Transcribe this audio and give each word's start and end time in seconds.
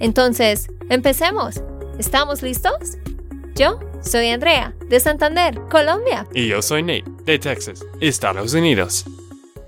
Entonces, 0.00 0.68
empecemos. 0.90 1.62
¿Estamos 1.98 2.42
listos? 2.42 2.98
Yo 3.54 3.78
soy 4.02 4.28
Andrea, 4.30 4.74
de 4.88 4.98
Santander, 4.98 5.60
Colombia. 5.70 6.26
Y 6.34 6.48
yo 6.48 6.60
soy 6.60 6.82
Nate, 6.82 7.04
de 7.24 7.38
Texas, 7.38 7.84
Estados 8.00 8.52
Unidos. 8.54 9.04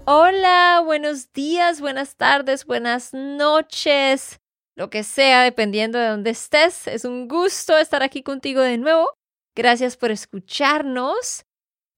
Hola, 0.06 0.82
buenos 0.84 1.32
días, 1.32 1.80
buenas 1.80 2.16
tardes, 2.16 2.66
buenas 2.66 3.14
noches, 3.14 4.40
lo 4.74 4.90
que 4.90 5.04
sea, 5.04 5.42
dependiendo 5.42 5.98
de 5.98 6.08
dónde 6.08 6.30
estés. 6.30 6.86
Es 6.86 7.04
un 7.04 7.28
gusto 7.28 7.78
estar 7.78 8.02
aquí 8.02 8.22
contigo 8.22 8.60
de 8.60 8.78
nuevo. 8.78 9.10
Gracias 9.54 9.96
por 9.96 10.10
escucharnos. 10.10 11.44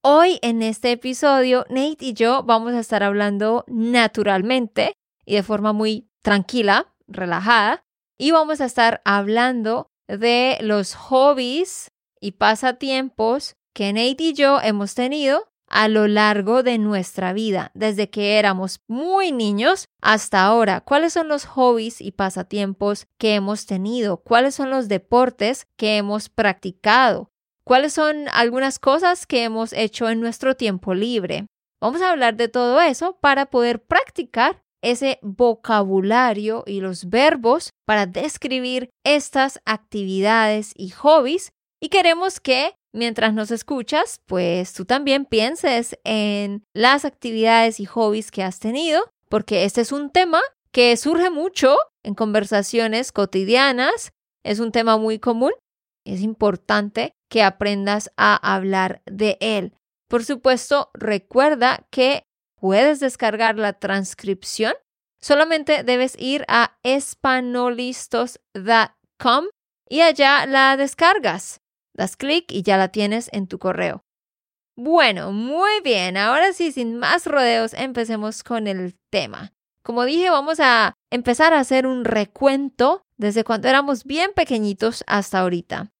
Hoy 0.03 0.39
en 0.43 0.63
este 0.63 0.93
episodio, 0.93 1.67
Nate 1.71 2.05
y 2.05 2.13
yo 2.13 2.45
vamos 2.45 2.73
a 2.75 2.81
estar 2.81 3.03
hablando 3.03 3.65
naturalmente 3.67 4.95
y 5.25 5.35
de 5.35 5.43
forma 5.43 5.73
muy 5.73 6.09
tranquila, 6.23 6.95
relajada, 7.09 7.85
y 8.19 8.33
vamos 8.33 8.61
a 8.61 8.67
estar 8.67 9.01
hablando 9.05 9.91
de 10.09 10.59
los 10.61 10.95
hobbies 10.95 11.93
y 12.21 12.33
pasatiempos 12.33 13.55
que 13.75 13.93
Nate 13.93 14.17
y 14.25 14.33
yo 14.35 14.61
hemos 14.61 14.95
tenido 14.95 15.49
a 15.69 15.87
lo 15.89 16.09
largo 16.09 16.63
de 16.63 16.79
nuestra 16.79 17.33
vida, 17.33 17.71
desde 17.75 18.11
que 18.11 18.39
éramos 18.39 18.81
muy 18.89 19.33
niños 19.33 19.87
hasta 20.01 20.45
ahora. 20.45 20.81
¿Cuáles 20.81 21.13
son 21.13 21.29
los 21.29 21.45
hobbies 21.45 22.01
y 22.01 22.11
pasatiempos 22.13 23.07
que 23.19 23.35
hemos 23.35 23.67
tenido? 23.67 24.17
¿Cuáles 24.17 24.55
son 24.55 24.71
los 24.71 24.89
deportes 24.89 25.67
que 25.77 25.99
hemos 25.99 26.31
practicado? 26.31 27.31
¿Cuáles 27.65 27.93
son 27.93 28.29
algunas 28.33 28.79
cosas 28.79 29.27
que 29.27 29.45
hemos 29.45 29.75
hecho 29.75 30.09
en 30.09 30.21
nuestro 30.21 30.57
tiempo 30.57 30.95
libre? 30.95 31.47
Vamos 31.81 32.01
a 32.01 32.11
hablar 32.11 32.37
de 32.37 32.49
todo 32.49 32.81
eso 32.81 33.19
para 33.21 33.47
poder 33.47 33.85
practicar 33.85 34.63
ese 34.83 35.19
vocabulario 35.23 36.65
y 36.67 36.81
los 36.81 37.09
verbos 37.09 37.71
para 37.87 38.07
describir 38.07 38.91
estas 39.05 39.61
actividades 39.65 40.73
y 40.77 40.91
hobbies 40.91 41.53
y 41.81 41.89
queremos 41.89 42.41
que 42.41 42.75
mientras 42.93 43.35
nos 43.35 43.51
escuchas, 43.51 44.21
pues 44.27 44.73
tú 44.73 44.85
también 44.85 45.25
pienses 45.25 45.99
en 46.05 46.65
las 46.75 47.05
actividades 47.05 47.81
y 47.81 47.87
hobbies 47.87 48.31
que 48.31 48.43
has 48.43 48.59
tenido, 48.59 49.03
porque 49.29 49.65
este 49.65 49.81
es 49.81 49.93
un 49.93 50.11
tema 50.11 50.41
que 50.73 50.97
surge 50.97 51.31
mucho 51.31 51.77
en 52.03 52.15
conversaciones 52.15 53.13
cotidianas, 53.13 54.13
es 54.45 54.59
un 54.59 54.73
tema 54.73 54.97
muy 54.97 55.19
común, 55.19 55.53
es 56.05 56.23
importante 56.23 57.13
que 57.31 57.43
aprendas 57.43 58.11
a 58.17 58.55
hablar 58.55 59.03
de 59.07 59.37
él. 59.41 59.75
Por 60.09 60.25
supuesto, 60.25 60.91
recuerda 60.95 61.87
que 61.91 62.25
puedes 62.61 63.01
descargar 63.01 63.57
la 63.57 63.73
transcripción. 63.73 64.75
Solamente 65.21 65.83
debes 65.83 66.15
ir 66.19 66.45
a 66.49 66.77
espanolistos.com 66.83 69.45
y 69.89 70.01
allá 70.01 70.47
la 70.47 70.77
descargas. 70.77 71.61
Das 71.95 72.17
clic 72.17 72.53
y 72.53 72.63
ya 72.63 72.77
la 72.77 72.89
tienes 72.89 73.29
en 73.33 73.49
tu 73.49 73.59
correo. 73.59 74.05
Bueno, 74.77 75.33
muy 75.33 75.81
bien. 75.83 76.17
Ahora 76.17 76.53
sí, 76.53 76.71
sin 76.71 76.97
más 76.97 77.27
rodeos, 77.27 77.75
empecemos 77.75 78.45
con 78.45 78.69
el 78.69 78.95
tema. 79.11 79.53
Como 79.83 80.05
dije, 80.05 80.31
vamos 80.31 80.61
a 80.61 80.95
empezar 81.11 81.53
a 81.53 81.59
hacer 81.59 81.87
un 81.87 82.05
recuento 82.05 83.03
desde 83.17 83.43
cuando 83.43 83.69
éramos 83.69 84.05
bien 84.05 84.31
pequeñitos 84.37 85.03
hasta 85.09 85.41
ahorita. 85.41 85.91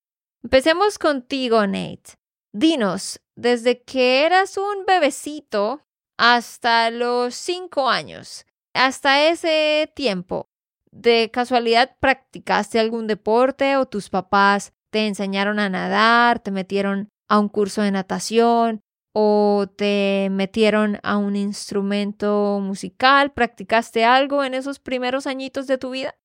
Empecemos 0.43 0.97
contigo, 0.97 1.67
Nate. 1.67 2.13
Dinos, 2.53 3.19
desde 3.35 3.81
que 3.81 4.25
eras 4.25 4.57
un 4.57 4.85
bebecito 4.87 5.81
hasta 6.19 6.91
los 6.91 7.33
cinco 7.33 7.89
años, 7.89 8.45
hasta 8.73 9.29
ese 9.29 9.89
tiempo, 9.95 10.49
¿de 10.91 11.31
casualidad 11.31 11.95
practicaste 12.01 12.77
algún 12.77 13.07
deporte 13.07 13.77
o 13.77 13.85
tus 13.85 14.09
papás 14.09 14.73
te 14.89 15.07
enseñaron 15.07 15.59
a 15.59 15.69
nadar, 15.69 16.39
te 16.39 16.51
metieron 16.51 17.07
a 17.29 17.39
un 17.39 17.47
curso 17.47 17.83
de 17.83 17.91
natación 17.91 18.81
o 19.13 19.67
te 19.77 20.27
metieron 20.29 20.99
a 21.03 21.15
un 21.15 21.37
instrumento 21.37 22.59
musical? 22.61 23.31
¿Practicaste 23.31 24.03
algo 24.03 24.43
en 24.43 24.55
esos 24.55 24.79
primeros 24.79 25.25
añitos 25.25 25.67
de 25.67 25.77
tu 25.77 25.91
vida? 25.91 26.15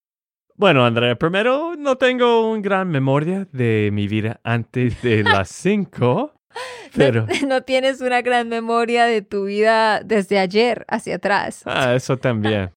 Bueno, 0.56 0.84
Andrea, 0.84 1.16
primero 1.16 1.76
no 1.78 1.98
tengo 1.98 2.50
una 2.50 2.62
gran 2.62 2.88
memoria 2.88 3.46
de 3.52 3.90
mi 3.92 4.08
vida 4.08 4.40
antes 4.42 5.00
de 5.02 5.22
las 5.22 5.48
cinco. 5.50 6.32
Pero... 6.96 7.26
No, 7.46 7.62
tienes 7.62 8.00
una 8.00 8.22
gran 8.22 8.48
memoria 8.48 9.04
de 9.06 9.22
tu 9.22 9.44
vida 9.44 10.02
desde 10.02 10.38
ayer 10.38 10.84
hacia 10.88 11.16
atrás. 11.16 11.62
Ah, 11.66 11.94
eso 11.94 12.16
también. 12.16 12.70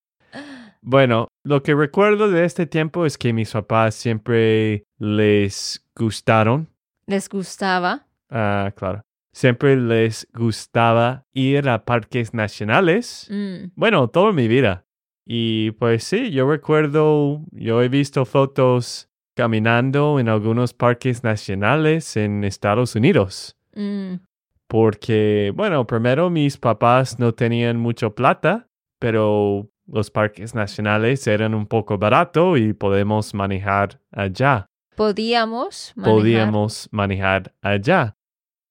Bueno, 0.81 1.27
lo 1.43 1.63
que 1.63 1.75
recuerdo 1.75 2.29
de 2.29 2.45
este 2.45 2.65
tiempo 2.65 3.05
es 3.05 3.17
que 3.17 3.33
mis 3.33 3.51
papás 3.51 3.95
siempre 3.95 4.85
les 4.97 5.85
gustaron. 5.95 6.69
¿Les 7.07 7.27
gustaba? 7.27 8.05
Ah, 8.29 8.71
claro. 8.75 9.01
Siempre 9.33 9.75
les 9.75 10.27
gustaba 10.33 11.25
ir 11.33 11.67
a 11.69 11.83
parques 11.83 12.33
nacionales. 12.33 13.27
Mm. 13.29 13.71
Bueno, 13.75 14.07
toda 14.09 14.31
mi 14.31 14.47
vida. 14.47 14.85
Y 15.25 15.71
pues 15.71 16.05
sí, 16.05 16.31
yo 16.31 16.49
recuerdo, 16.49 17.41
yo 17.51 17.81
he 17.81 17.89
visto 17.89 18.23
fotos 18.25 19.09
caminando 19.35 20.19
en 20.19 20.29
algunos 20.29 20.73
parques 20.73 21.23
nacionales 21.23 22.15
en 22.15 22.45
Estados 22.45 22.95
Unidos. 22.95 23.56
Mm. 23.77 24.25
Porque, 24.67 25.53
bueno, 25.55 25.87
primero 25.87 26.29
mis 26.29 26.57
papás 26.57 27.19
no 27.19 27.33
tenían 27.33 27.77
mucho 27.77 28.13
plata, 28.13 28.67
pero 28.99 29.69
los 29.85 30.11
parques 30.11 30.53
nacionales 30.53 31.25
eran 31.27 31.53
un 31.53 31.65
poco 31.67 31.97
barato 31.97 32.57
y 32.57 32.73
podemos 32.73 33.33
manejar 33.33 34.01
allá. 34.11 34.65
Podíamos 34.95 35.93
manejar. 35.95 36.15
Podíamos 36.15 36.89
manejar 36.91 37.53
allá. 37.61 38.17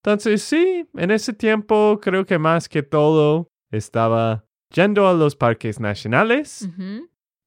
Entonces 0.03 0.43
sí, 0.43 0.87
en 0.93 1.11
ese 1.11 1.33
tiempo 1.33 1.99
creo 2.01 2.25
que 2.25 2.37
más 2.37 2.69
que 2.69 2.83
todo 2.83 3.49
estaba 3.71 4.45
yendo 4.73 5.07
a 5.07 5.13
los 5.13 5.35
parques 5.35 5.79
nacionales, 5.79 6.69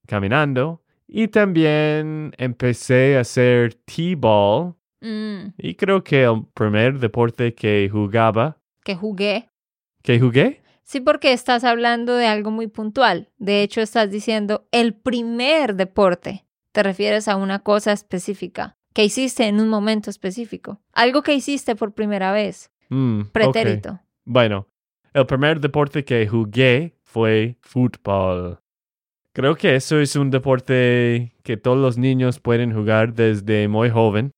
caminando, 0.07 0.83
y 1.07 1.27
también 1.27 2.33
empecé 2.37 3.17
a 3.17 3.21
hacer 3.21 3.75
T-ball. 3.85 4.75
Mm. 5.01 5.53
Y 5.57 5.75
creo 5.75 6.03
que 6.03 6.23
el 6.23 6.45
primer 6.53 6.99
deporte 6.99 7.53
que 7.53 7.89
jugaba, 7.91 8.57
Que 8.83 8.95
jugué. 8.95 9.49
que 10.03 10.19
jugué, 10.19 10.61
Sí, 10.83 10.99
porque 10.99 11.31
estás 11.31 11.63
hablando 11.63 12.15
de 12.15 12.27
algo 12.27 12.51
muy 12.51 12.67
puntual. 12.67 13.29
De 13.37 13.63
hecho, 13.63 13.79
estás 13.79 14.11
diciendo 14.11 14.67
el 14.71 14.93
primer 14.93 15.75
deporte. 15.75 16.45
Te 16.73 16.83
refieres 16.83 17.29
a 17.29 17.37
una 17.37 17.59
cosa 17.59 17.93
específica 17.93 18.75
que 18.93 19.05
hiciste 19.05 19.47
en 19.47 19.61
un 19.61 19.69
momento 19.69 20.09
específico. 20.09 20.81
Algo 20.91 21.21
que 21.21 21.33
hiciste 21.33 21.77
por 21.77 21.93
primera 21.93 22.33
vez. 22.33 22.71
Mm. 22.89 23.21
Pretérito. 23.31 24.01
Bueno, 24.25 24.67
el 25.13 25.25
primer 25.25 25.61
deporte 25.61 26.03
que 26.03 26.27
jugué 26.27 26.97
fue 27.03 27.55
fútbol. 27.61 28.59
Creo 29.33 29.55
que 29.55 29.75
eso 29.75 29.99
es 29.99 30.17
un 30.17 30.29
deporte 30.29 31.33
que 31.43 31.55
todos 31.55 31.77
los 31.77 31.97
niños 31.97 32.39
pueden 32.39 32.73
jugar 32.73 33.13
desde 33.13 33.69
muy 33.69 33.89
joven. 33.89 34.31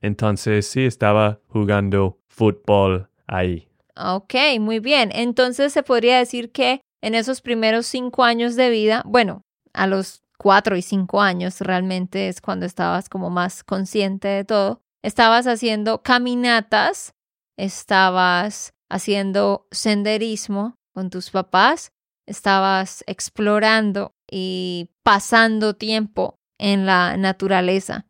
Entonces 0.00 0.66
sí 0.66 0.84
estaba 0.84 1.40
jugando 1.48 2.18
fútbol 2.28 3.08
ahí. 3.26 3.68
Ok, 3.96 4.34
muy 4.60 4.78
bien. 4.78 5.10
Entonces 5.14 5.72
se 5.72 5.82
podría 5.82 6.18
decir 6.18 6.52
que 6.52 6.80
en 7.00 7.14
esos 7.14 7.40
primeros 7.40 7.86
cinco 7.86 8.24
años 8.24 8.56
de 8.56 8.70
vida, 8.70 9.02
bueno, 9.06 9.42
a 9.72 9.86
los 9.86 10.22
cuatro 10.38 10.76
y 10.76 10.82
cinco 10.82 11.20
años 11.20 11.60
realmente 11.60 12.28
es 12.28 12.40
cuando 12.40 12.66
estabas 12.66 13.08
como 13.08 13.30
más 13.30 13.64
consciente 13.64 14.28
de 14.28 14.44
todo, 14.44 14.80
estabas 15.02 15.46
haciendo 15.46 16.02
caminatas, 16.02 17.12
estabas 17.56 18.74
haciendo 18.88 19.66
senderismo 19.70 20.76
con 20.92 21.10
tus 21.10 21.30
papás, 21.30 21.92
estabas 22.26 23.02
explorando 23.06 24.12
y 24.30 24.90
pasando 25.02 25.74
tiempo 25.74 26.38
en 26.58 26.86
la 26.86 27.16
naturaleza. 27.16 28.06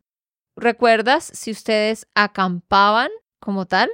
¿Recuerdas 0.59 1.23
si 1.33 1.51
ustedes 1.51 2.07
acampaban 2.15 3.09
como 3.39 3.65
tal? 3.67 3.89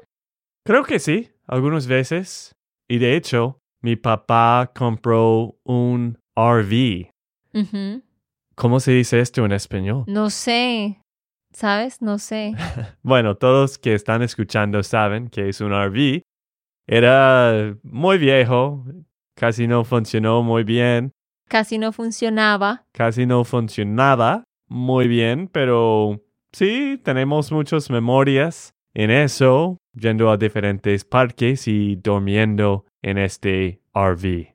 Creo 0.65 0.83
que 0.85 0.99
sí, 0.99 1.29
algunas 1.45 1.87
veces. 1.87 2.55
Y 2.89 2.99
de 2.99 3.15
hecho, 3.17 3.59
mi 3.81 3.97
papá 3.97 4.71
compró 4.73 5.57
un 5.65 6.17
RV. 6.37 7.09
¿Cómo 8.55 8.79
se 8.79 8.91
dice 8.93 9.19
esto 9.19 9.43
en 9.45 9.51
español? 9.51 10.05
No 10.07 10.29
sé. 10.29 10.99
¿Sabes? 11.53 12.01
No 12.01 12.17
sé. 12.17 12.53
Bueno, 13.03 13.35
todos 13.35 13.77
que 13.77 13.93
están 13.93 14.21
escuchando 14.21 14.81
saben 14.83 15.27
que 15.27 15.49
es 15.49 15.59
un 15.59 15.73
RV. 15.73 16.21
Era 16.87 17.75
muy 17.83 18.17
viejo, 18.17 18.85
casi 19.35 19.67
no 19.67 19.83
funcionó 19.83 20.41
muy 20.43 20.63
bien, 20.63 21.11
Casi 21.49 21.77
no 21.77 21.91
funcionaba. 21.91 22.85
casi 22.93 23.25
no 23.25 23.43
funcionaba 23.43 24.43
muy 24.69 25.07
bien, 25.07 25.47
pero 25.49 26.21
sí, 26.53 27.01
tenemos 27.03 27.51
muchas 27.51 27.89
memorias 27.89 28.73
en 28.93 29.11
eso, 29.11 29.77
yendo 29.93 30.31
a 30.31 30.37
diferentes 30.37 31.03
parques 31.03 31.67
y 31.67 31.95
durmiendo 31.97 32.85
en 33.01 33.17
este 33.17 33.81
RV. 33.93 34.53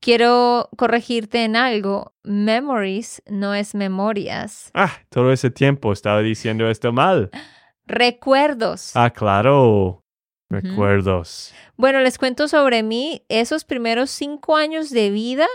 Quiero 0.00 0.68
corregirte 0.76 1.44
en 1.44 1.56
algo. 1.56 2.14
Memories 2.22 3.22
no 3.26 3.54
es 3.54 3.74
memorias. 3.74 4.70
Ah, 4.74 4.92
todo 5.08 5.32
ese 5.32 5.50
tiempo 5.50 5.92
estaba 5.92 6.20
diciendo 6.22 6.68
esto 6.68 6.92
mal. 6.92 7.30
Recuerdos. 7.86 8.92
Ah, 8.94 9.10
claro. 9.10 10.02
Recuerdos. 10.48 11.52
Bueno, 11.76 12.00
les 12.00 12.18
cuento 12.18 12.46
sobre 12.48 12.82
mí. 12.82 13.22
Esos 13.28 13.64
primeros 13.64 14.10
cinco 14.10 14.56
años 14.56 14.90
de 14.90 15.10
vida, 15.10 15.46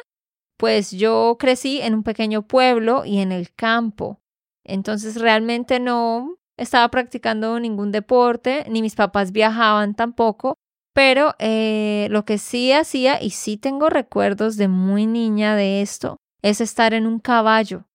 pues 0.57 0.91
yo 0.91 1.38
crecí 1.39 1.81
en 1.81 1.93
un 1.93 2.03
pequeño 2.03 2.41
pueblo 2.41 3.03
y 3.05 3.19
en 3.19 3.31
el 3.31 3.53
campo. 3.53 4.20
Entonces 4.63 5.19
realmente 5.19 5.80
no 5.80 6.36
estaba 6.58 6.90
practicando 6.90 7.60
ningún 7.60 7.92
deporte, 7.92 8.66
ni 8.69 8.81
mis 8.81 8.96
papás 8.96 9.31
viajaban 9.31 9.96
tampoco. 9.96 10.56
Pero 10.94 11.36
eh, 11.40 12.08
lo 12.12 12.25
que 12.25 12.38
sí 12.38 12.74
hacía, 12.74 13.22
y 13.22 13.30
sí 13.31 13.58
tengo 13.58 13.90
recuerdos 13.90 14.58
de 14.58 14.68
muy 14.68 15.06
niña 15.08 15.56
de 15.56 15.81
esto, 15.81 16.18
es 16.42 16.60
estar 16.60 16.94
en 16.94 17.08
un 17.08 17.19
caballo. 17.19 17.86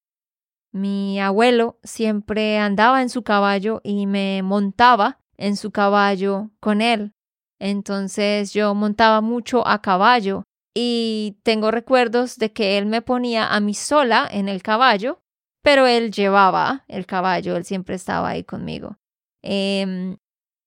Mi 0.72 1.20
abuelo 1.20 1.78
siempre 1.82 2.58
andaba 2.58 3.02
en 3.02 3.08
su 3.08 3.22
caballo 3.22 3.80
y 3.82 4.06
me 4.06 4.42
montaba 4.42 5.20
en 5.36 5.56
su 5.56 5.70
caballo 5.70 6.50
con 6.60 6.80
él. 6.80 7.12
Entonces 7.58 8.52
yo 8.52 8.74
montaba 8.74 9.20
mucho 9.20 9.66
a 9.66 9.80
caballo 9.80 10.44
y 10.74 11.38
tengo 11.42 11.70
recuerdos 11.70 12.36
de 12.36 12.52
que 12.52 12.76
él 12.76 12.86
me 12.86 13.00
ponía 13.00 13.46
a 13.46 13.60
mí 13.60 13.72
sola 13.72 14.28
en 14.30 14.48
el 14.48 14.62
caballo, 14.62 15.20
pero 15.66 15.88
él 15.88 16.12
llevaba 16.12 16.84
el 16.86 17.06
caballo, 17.06 17.56
él 17.56 17.64
siempre 17.64 17.96
estaba 17.96 18.28
ahí 18.28 18.44
conmigo. 18.44 18.98
Em, 19.42 20.16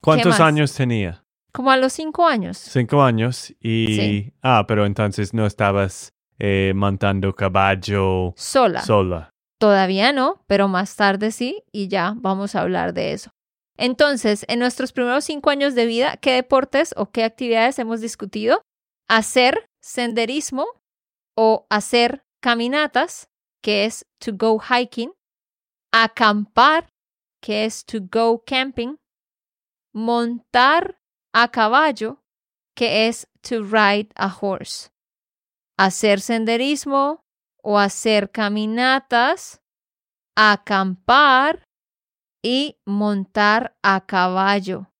¿Cuántos 0.03 0.41
años 0.41 0.73
tenía? 0.73 1.23
como 1.53 1.71
a 1.71 1.77
los 1.77 1.93
cinco 1.93 2.27
años. 2.27 2.57
Cinco 2.57 3.01
años 3.01 3.55
y... 3.61 3.87
Sí. 3.87 4.33
Ah, 4.41 4.65
pero 4.67 4.85
entonces 4.85 5.33
no 5.33 5.45
estabas 5.45 6.11
eh, 6.37 6.73
montando 6.75 7.33
caballo 7.33 8.33
Sola. 8.35 8.81
sola. 8.81 9.29
Todavía 9.57 10.11
no, 10.11 10.43
pero 10.47 10.67
más 10.67 10.97
tarde 10.97 11.31
sí, 11.31 11.63
y 11.71 11.87
ya 11.87 12.13
vamos 12.17 12.55
a 12.55 12.61
hablar 12.61 12.93
de 12.93 13.13
eso. 13.13 13.31
Entonces, 13.77 14.43
en 14.49 14.59
nuestros 14.59 14.91
primeros 14.91 15.23
cinco 15.23 15.49
años 15.49 15.75
de 15.75 15.85
vida, 15.85 16.17
¿qué 16.17 16.33
deportes 16.33 16.93
o 16.97 17.09
qué 17.09 17.23
actividades 17.23 17.79
hemos 17.79 18.01
discutido? 18.01 18.63
Hacer 19.07 19.69
senderismo 19.81 20.65
o 21.37 21.67
hacer 21.69 22.25
caminatas, 22.41 23.29
que 23.61 23.85
es 23.85 24.05
to 24.19 24.31
go 24.33 24.59
hiking, 24.59 25.11
acampar, 25.91 26.89
que 27.41 27.65
es 27.65 27.85
to 27.85 27.99
go 28.01 28.43
camping, 28.45 28.97
montar 29.93 30.99
a 31.33 31.49
caballo, 31.49 32.21
que 32.75 33.07
es 33.07 33.27
to 33.41 33.63
ride 33.63 34.09
a 34.15 34.29
horse, 34.29 34.89
hacer 35.77 36.21
senderismo 36.21 37.23
o 37.63 37.77
hacer 37.77 38.31
caminatas, 38.31 39.61
acampar 40.35 41.63
y 42.41 42.77
montar 42.85 43.75
a 43.83 44.05
caballo. 44.05 44.91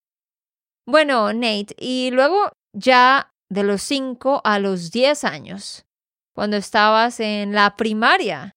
Bueno, 0.86 1.32
Nate, 1.34 1.76
y 1.78 2.12
luego 2.12 2.52
ya 2.74 3.34
de 3.50 3.64
los 3.64 3.82
5 3.84 4.42
a 4.44 4.60
los 4.60 4.92
10 4.92 5.24
años, 5.24 5.86
cuando 6.40 6.56
estabas 6.56 7.20
en 7.20 7.52
la 7.52 7.76
primaria, 7.76 8.56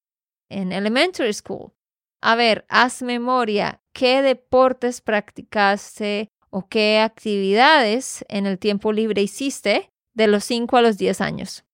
en 0.49 0.71
elementary 0.71 1.33
school. 1.33 1.73
A 2.21 2.37
ver, 2.37 2.65
haz 2.69 3.01
memoria, 3.01 3.81
¿qué 3.91 4.21
deportes 4.21 5.01
practicaste 5.01 6.29
o 6.49 6.69
qué 6.69 7.01
actividades 7.01 8.23
en 8.29 8.45
el 8.45 8.57
tiempo 8.57 8.93
libre 8.93 9.21
hiciste 9.21 9.89
de 10.13 10.27
los 10.27 10.45
5 10.45 10.77
a 10.77 10.81
los 10.81 10.97
10 10.97 11.19
años? 11.19 11.65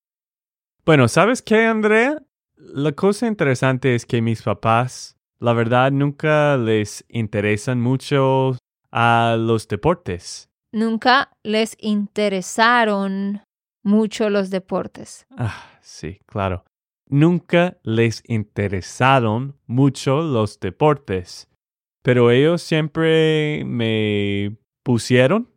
Bueno, 0.83 1.07
¿sabes 1.07 1.43
qué, 1.43 1.67
Andrea? 1.67 2.17
La 2.55 2.93
cosa 2.93 3.27
interesante 3.27 3.93
es 3.93 4.07
que 4.07 4.23
mis 4.23 4.41
papás, 4.41 5.15
la 5.37 5.53
verdad, 5.53 5.91
nunca 5.91 6.57
les 6.57 7.05
interesan 7.07 7.81
mucho 7.81 8.57
a 8.91 9.35
los 9.37 9.67
deportes. 9.67 10.49
Nunca 10.71 11.29
les 11.43 11.77
interesaron 11.79 13.43
mucho 13.83 14.29
los 14.29 14.49
deportes. 14.49 15.25
Ah, 15.37 15.63
sí, 15.81 16.19
claro. 16.25 16.65
Nunca 17.07 17.77
les 17.83 18.23
interesaron 18.27 19.55
mucho 19.65 20.21
los 20.21 20.59
deportes, 20.59 21.49
pero 22.03 22.29
ellos 22.29 22.61
siempre 22.61 23.63
me 23.65 24.55
pusieron 24.83 25.49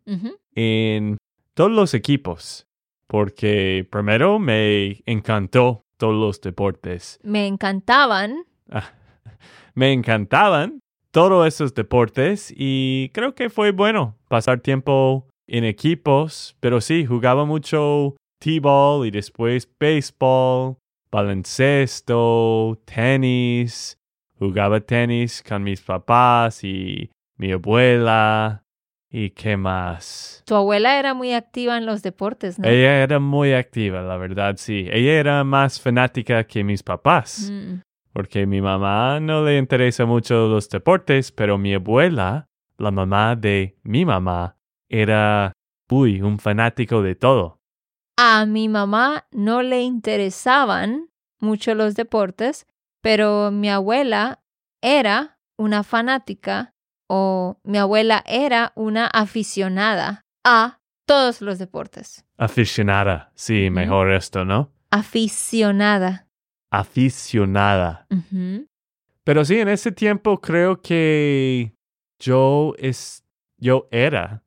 en 0.54 1.18
todos 1.54 1.70
los 1.70 1.92
equipos, 1.94 2.66
porque 3.06 3.86
primero 3.90 4.38
me 4.38 5.02
encantó 5.04 5.84
todos 5.98 6.14
los 6.14 6.40
deportes. 6.40 7.20
Me 7.22 7.46
encantaban. 7.46 8.44
Ah, 8.70 8.92
me 9.74 9.92
encantaban 9.92 10.80
todos 11.10 11.46
esos 11.46 11.74
deportes 11.74 12.52
y 12.56 13.10
creo 13.12 13.34
que 13.34 13.50
fue 13.50 13.70
bueno 13.70 14.16
pasar 14.28 14.60
tiempo 14.60 15.28
en 15.46 15.64
equipos, 15.64 16.56
pero 16.60 16.80
sí, 16.80 17.04
jugaba 17.06 17.44
mucho 17.44 18.16
t-ball 18.38 19.06
y 19.06 19.10
después 19.10 19.68
béisbol, 19.78 20.76
baloncesto, 21.10 22.78
tenis, 22.84 23.98
jugaba 24.38 24.80
tenis 24.80 25.42
con 25.46 25.62
mis 25.62 25.80
papás 25.80 26.64
y 26.64 27.10
mi 27.36 27.52
abuela 27.52 28.62
y 29.10 29.30
qué 29.30 29.56
más. 29.56 30.42
Tu 30.46 30.54
abuela 30.54 30.98
era 30.98 31.12
muy 31.14 31.34
activa 31.34 31.76
en 31.76 31.84
los 31.86 32.02
deportes, 32.02 32.58
¿no? 32.58 32.66
Ella 32.66 33.02
era 33.02 33.18
muy 33.18 33.52
activa, 33.52 34.00
la 34.02 34.16
verdad, 34.16 34.54
sí. 34.56 34.88
Ella 34.90 35.12
era 35.20 35.44
más 35.44 35.80
fanática 35.80 36.44
que 36.44 36.64
mis 36.64 36.82
papás 36.82 37.50
Mm, 37.50 37.80
porque 38.12 38.46
mi 38.46 38.60
mamá 38.60 39.20
no 39.20 39.44
le 39.44 39.58
interesa 39.58 40.04
mucho 40.06 40.48
los 40.48 40.68
deportes, 40.68 41.32
pero 41.32 41.58
mi 41.58 41.74
abuela, 41.74 42.46
la 42.78 42.90
mamá 42.90 43.36
de 43.36 43.76
mi 43.82 44.04
mamá, 44.04 44.56
era, 44.92 45.52
uy, 45.90 46.22
un 46.22 46.38
fanático 46.38 47.02
de 47.02 47.16
todo. 47.16 47.58
A 48.16 48.46
mi 48.46 48.68
mamá 48.68 49.26
no 49.32 49.62
le 49.62 49.82
interesaban 49.82 51.08
mucho 51.40 51.74
los 51.74 51.94
deportes, 51.96 52.66
pero 53.00 53.50
mi 53.50 53.68
abuela 53.68 54.40
era 54.80 55.38
una 55.58 55.82
fanática 55.82 56.74
o 57.08 57.58
mi 57.64 57.78
abuela 57.78 58.22
era 58.26 58.72
una 58.76 59.06
aficionada 59.06 60.22
a 60.44 60.78
todos 61.06 61.40
los 61.40 61.58
deportes. 61.58 62.24
Aficionada, 62.38 63.32
sí, 63.34 63.70
mejor 63.70 64.12
esto, 64.12 64.44
¿no? 64.44 64.72
Aficionada. 64.90 66.28
Aficionada. 66.70 68.06
Pero 69.24 69.44
sí, 69.44 69.58
en 69.58 69.68
ese 69.68 69.92
tiempo 69.92 70.40
creo 70.40 70.80
que 70.80 71.74
yo 72.18 72.74
es, 72.78 73.24
yo 73.58 73.88
era, 73.90 74.42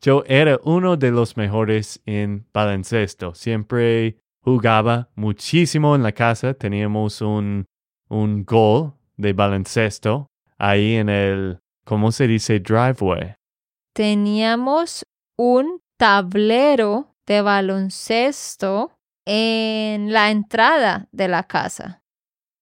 yo 0.00 0.24
era 0.26 0.58
uno 0.64 0.96
de 0.96 1.10
los 1.10 1.36
mejores 1.36 2.00
en 2.06 2.46
baloncesto. 2.52 3.34
Siempre 3.34 4.18
jugaba 4.42 5.08
muchísimo 5.14 5.94
en 5.94 6.02
la 6.02 6.12
casa. 6.12 6.54
Teníamos 6.54 7.20
un, 7.20 7.66
un 8.08 8.44
gol 8.44 8.94
de 9.16 9.32
baloncesto 9.32 10.28
ahí 10.58 10.94
en 10.94 11.08
el, 11.08 11.58
¿cómo 11.84 12.12
se 12.12 12.26
dice? 12.26 12.60
Driveway. 12.60 13.34
Teníamos 13.92 15.04
un 15.38 15.80
tablero 15.96 17.14
de 17.26 17.42
baloncesto 17.42 18.92
en 19.26 20.12
la 20.12 20.30
entrada 20.30 21.08
de 21.12 21.28
la 21.28 21.42
casa 21.42 22.02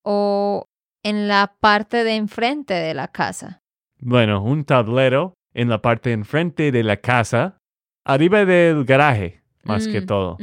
o 0.05 0.67
en 1.03 1.29
la 1.29 1.55
parte 1.61 2.05
de 2.05 2.17
enfrente 2.17 2.75
de 2.75 2.95
la 2.95 3.09
casa. 3.09 3.61
Bueno, 4.01 4.43
un 4.43 4.65
tablero 4.65 5.35
en 5.55 5.69
la 5.69 5.81
parte 5.81 6.13
enfrente 6.13 6.71
de 6.73 6.83
la 6.83 6.97
casa, 6.99 7.57
arriba 8.05 8.45
del 8.45 8.85
garaje, 8.85 9.43
más 9.65 9.87
que 9.89 10.01
Mm, 10.03 10.07
todo. 10.07 10.39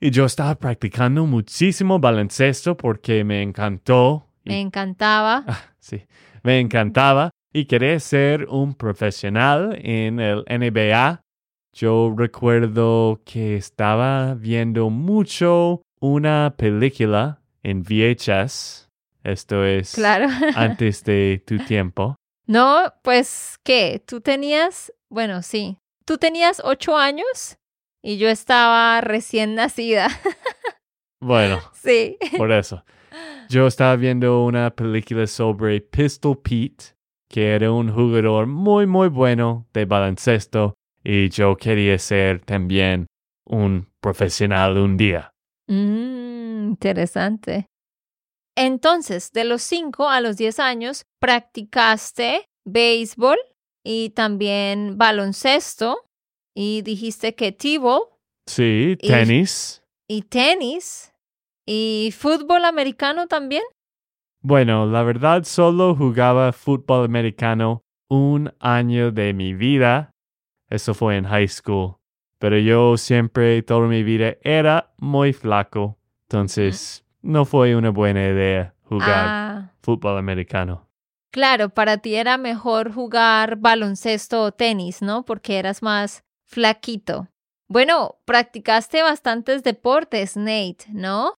Y 0.00 0.10
yo 0.10 0.24
estaba 0.24 0.54
practicando 0.56 1.26
muchísimo 1.26 1.98
baloncesto 1.98 2.76
porque 2.76 3.22
me 3.24 3.42
encantó. 3.42 4.26
y- 4.44 4.50
Me 4.50 4.60
encantaba. 4.60 5.44
Ah, 5.46 5.60
sí, 5.78 6.02
me 6.42 6.58
encantaba 6.60 7.30
y 7.52 7.66
quería 7.66 7.98
ser 8.00 8.46
un 8.48 8.74
profesional 8.74 9.78
en 9.82 10.18
el 10.20 10.44
NBA. 10.46 11.20
Yo 11.72 12.14
recuerdo 12.16 13.20
que 13.24 13.56
estaba 13.56 14.34
viendo 14.34 14.90
mucho 14.90 15.82
una 16.00 16.54
película 16.56 17.40
en 17.62 17.82
VHS. 17.82 18.88
Esto 19.22 19.64
es 19.64 19.94
Claro. 19.94 20.26
antes 20.56 21.04
de 21.04 21.42
tu 21.46 21.58
tiempo. 21.58 22.16
No, 22.50 22.92
pues, 23.02 23.60
¿qué? 23.62 24.02
Tú 24.04 24.20
tenías, 24.20 24.92
bueno, 25.08 25.40
sí, 25.40 25.78
tú 26.04 26.18
tenías 26.18 26.60
ocho 26.64 26.96
años 26.96 27.58
y 28.02 28.18
yo 28.18 28.28
estaba 28.28 29.00
recién 29.00 29.54
nacida. 29.54 30.08
Bueno, 31.22 31.60
Sí. 31.74 32.16
por 32.38 32.50
eso. 32.50 32.82
Yo 33.50 33.66
estaba 33.66 33.94
viendo 33.94 34.42
una 34.42 34.70
película 34.70 35.26
sobre 35.26 35.80
Pistol 35.82 36.40
Pete, 36.42 36.96
que 37.28 37.54
era 37.54 37.70
un 37.70 37.92
jugador 37.92 38.46
muy, 38.46 38.86
muy 38.86 39.08
bueno 39.08 39.66
de 39.74 39.84
baloncesto, 39.84 40.74
y 41.04 41.28
yo 41.28 41.56
quería 41.56 41.98
ser 41.98 42.40
también 42.40 43.06
un 43.46 43.86
profesional 44.00 44.78
un 44.78 44.96
día. 44.96 45.30
Mm, 45.68 46.70
interesante. 46.70 47.66
Entonces, 48.56 49.32
de 49.32 49.44
los 49.44 49.62
5 49.62 50.08
a 50.08 50.20
los 50.20 50.36
10 50.36 50.58
años, 50.60 51.04
practicaste 51.20 52.46
béisbol 52.64 53.38
y 53.84 54.10
también 54.10 54.98
baloncesto 54.98 56.04
y 56.54 56.82
dijiste 56.82 57.34
que 57.34 57.52
t-ball 57.52 58.02
Sí, 58.46 58.96
Y- 59.00 59.08
tenis. 59.08 59.82
y 60.08 60.22
tenis 60.22 61.12
y 61.66 62.12
fútbol 62.16 62.64
americano 62.64 63.26
también. 63.28 63.62
Bueno, 64.42 64.86
la 64.86 65.02
verdad 65.02 65.44
solo 65.44 65.94
jugaba 65.94 66.52
fútbol 66.52 67.04
americano 67.04 67.82
un 68.08 68.52
año 68.58 69.12
de 69.12 69.32
mi 69.34 69.54
vida. 69.54 70.10
Eso 70.68 70.94
fue 70.94 71.16
en 71.16 71.24
high 71.26 71.48
school. 71.48 71.96
Pero 72.38 72.58
yo 72.58 72.96
siempre, 72.96 73.62
toda 73.62 73.86
mi 73.86 74.02
vida, 74.02 74.36
era 74.42 74.92
muy 74.98 75.32
flaco. 75.32 75.98
Entonces, 76.22 77.04
no 77.22 77.44
fue 77.44 77.74
una 77.76 77.90
buena 77.90 78.20
idea 78.26 78.74
jugar 78.84 79.26
Ah, 79.28 79.72
fútbol 79.82 80.18
americano. 80.18 80.88
claro, 81.32 81.68
para 81.70 81.98
ti 81.98 82.14
era 82.16 82.38
mejor 82.38 82.92
jugar 82.92 83.56
baloncesto 83.56 84.42
o 84.42 84.52
tenis, 84.52 85.00
¿no? 85.02 85.24
Porque 85.24 85.58
eras 85.58 85.82
más 85.82 86.24
flaquito. 86.46 87.28
Bueno, 87.68 88.16
practicaste 88.24 89.02
bastantes 89.02 89.62
deportes, 89.62 90.36
Nate, 90.36 90.86
¿no? 90.92 91.34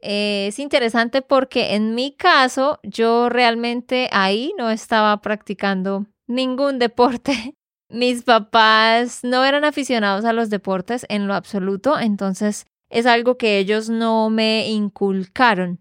Eh, 0.00 0.48
es 0.48 0.58
interesante 0.58 1.22
porque 1.22 1.74
en 1.74 1.94
mi 1.94 2.12
caso 2.12 2.80
yo 2.82 3.28
realmente 3.28 4.08
ahí 4.12 4.52
no 4.58 4.70
estaba 4.70 5.20
practicando 5.20 6.06
ningún 6.26 6.78
deporte. 6.80 7.54
Mis 7.88 8.24
papás 8.24 9.20
no 9.22 9.44
eran 9.44 9.64
aficionados 9.64 10.24
a 10.24 10.32
los 10.32 10.50
deportes 10.50 11.06
en 11.08 11.28
lo 11.28 11.34
absoluto, 11.34 11.98
entonces 12.00 12.66
es 12.90 13.06
algo 13.06 13.36
que 13.38 13.58
ellos 13.58 13.88
no 13.88 14.30
me 14.30 14.68
inculcaron. 14.68 15.80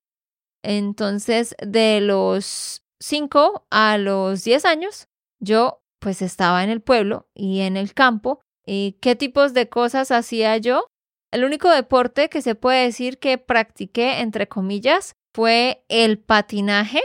Entonces, 0.64 1.56
de 1.60 2.02
los 2.02 2.84
5 3.00 3.68
a 3.70 3.98
los 3.98 4.44
10 4.44 4.66
años, 4.66 5.08
yo 5.40 5.82
pues 6.00 6.22
estaba 6.22 6.64
en 6.64 6.70
el 6.70 6.82
pueblo 6.82 7.28
y 7.34 7.62
en 7.62 7.78
el 7.78 7.94
campo. 7.94 8.42
¿Y 8.66 8.98
qué 9.02 9.16
tipos 9.16 9.54
de 9.54 9.70
cosas 9.70 10.12
hacía 10.12 10.58
yo? 10.58 10.88
El 11.32 11.44
único 11.44 11.70
deporte 11.70 12.30
que 12.30 12.42
se 12.42 12.56
puede 12.56 12.86
decir 12.86 13.20
que 13.20 13.38
practiqué, 13.38 14.22
entre 14.22 14.48
comillas, 14.48 15.16
fue 15.34 15.84
el 15.90 16.18
patinaje. 16.18 17.02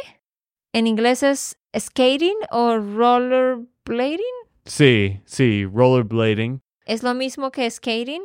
En 0.72 0.86
inglés 0.86 1.22
es 1.22 1.58
skating 1.76 2.36
o 2.50 2.78
rollerblading. 2.78 4.20
Sí, 4.64 5.20
sí, 5.24 5.64
rollerblading. 5.64 6.60
¿Es 6.86 7.02
lo 7.02 7.14
mismo 7.14 7.50
que 7.50 7.70
skating? 7.70 8.22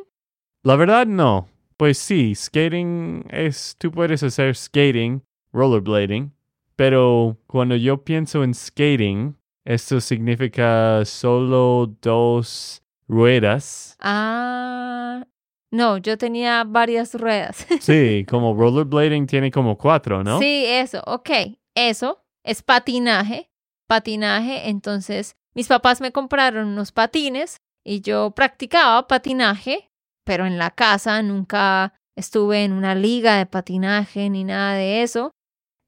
La 0.62 0.76
verdad 0.76 1.06
no. 1.06 1.48
Pues 1.76 1.98
sí, 1.98 2.34
skating 2.34 3.26
es, 3.30 3.76
tú 3.78 3.90
puedes 3.90 4.22
hacer 4.22 4.56
skating, 4.56 5.22
rollerblading, 5.52 6.32
pero 6.74 7.36
cuando 7.46 7.76
yo 7.76 8.02
pienso 8.02 8.42
en 8.42 8.54
skating, 8.54 9.36
esto 9.64 10.00
significa 10.00 11.04
solo 11.04 11.94
dos 12.00 12.82
ruedas. 13.08 13.96
Ah, 14.00 15.26
no, 15.70 15.98
yo 15.98 16.16
tenía 16.16 16.64
varias 16.64 17.14
ruedas. 17.14 17.66
Sí, 17.80 18.24
como 18.28 18.54
rollerblading 18.54 19.26
tiene 19.26 19.50
como 19.50 19.76
cuatro, 19.76 20.24
¿no? 20.24 20.38
Sí, 20.38 20.64
eso, 20.66 21.02
ok. 21.06 21.30
Eso 21.74 22.24
es 22.42 22.62
patinaje. 22.62 23.50
Patinaje, 23.86 24.68
entonces 24.68 25.36
mis 25.54 25.68
papás 25.68 26.00
me 26.00 26.10
compraron 26.10 26.68
unos 26.68 26.90
patines 26.90 27.60
y 27.84 28.00
yo 28.00 28.32
practicaba 28.32 29.06
patinaje, 29.06 29.90
pero 30.26 30.44
en 30.44 30.58
la 30.58 30.72
casa 30.72 31.22
nunca 31.22 31.94
estuve 32.16 32.64
en 32.64 32.72
una 32.72 32.96
liga 32.96 33.36
de 33.36 33.46
patinaje 33.46 34.28
ni 34.28 34.42
nada 34.42 34.74
de 34.74 35.02
eso. 35.04 35.30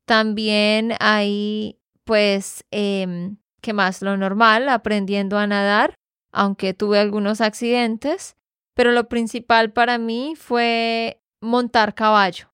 También 0.07 0.95
ahí, 1.00 1.80
pues, 2.04 2.64
em, 2.71 3.38
¿qué 3.61 3.73
más? 3.73 4.00
Lo 4.00 4.16
normal, 4.16 4.68
aprendiendo 4.68 5.38
a 5.38 5.49
nadar, 5.49 5.95
aunque 6.30 6.73
tuve 6.73 7.00
algunos 7.00 7.40
accidentes, 7.40 8.37
pero 8.75 8.92
lo 8.92 9.09
principal 9.09 9.73
para 9.73 9.99
mí 9.99 10.35
fue 10.37 11.21
montar 11.40 11.97
caballo. 11.97 12.52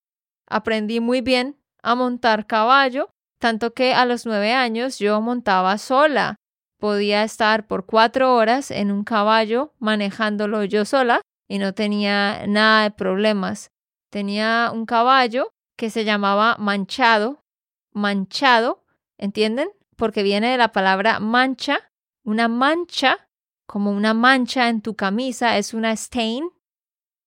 Aprendí 0.49 1.01
muy 1.01 1.21
bien 1.21 1.59
a 1.83 1.95
montar 1.95 2.47
caballo, 2.47 3.11
tanto 3.39 3.75
que 3.75 3.93
a 3.93 4.07
los 4.07 4.25
nueve 4.25 4.55
años 4.55 4.99
yo 4.99 5.21
montaba 5.21 5.77
sola. 5.77 6.37
Podía 6.81 7.25
estar 7.25 7.67
por 7.67 7.85
cuatro 7.85 8.35
horas 8.35 8.71
en 8.71 8.91
un 8.91 9.05
caballo 9.05 9.75
manejándolo 9.79 10.65
yo 10.65 10.87
sola 10.87 11.21
y 11.49 11.59
no 11.59 11.75
tenía 11.75 12.47
nada 12.47 12.85
de 12.85 12.91
problemas. 12.91 13.71
Tenía 14.11 14.71
un 14.73 14.87
caballo 14.87 15.51
que 15.77 15.91
se 15.91 16.05
llamaba 16.05 16.57
manchado, 16.59 17.45
manchado, 17.93 18.85
¿entienden? 19.19 19.69
Porque 19.97 20.23
viene 20.23 20.51
de 20.51 20.57
la 20.57 20.73
palabra 20.73 21.21
mancha. 21.21 21.91
Una 22.25 22.49
mancha, 22.49 23.29
como 23.67 23.91
una 23.91 24.15
mancha 24.15 24.69
en 24.69 24.81
tu 24.81 24.95
camisa, 24.95 25.59
es 25.59 25.75
una 25.75 25.93
stain. 25.93 26.49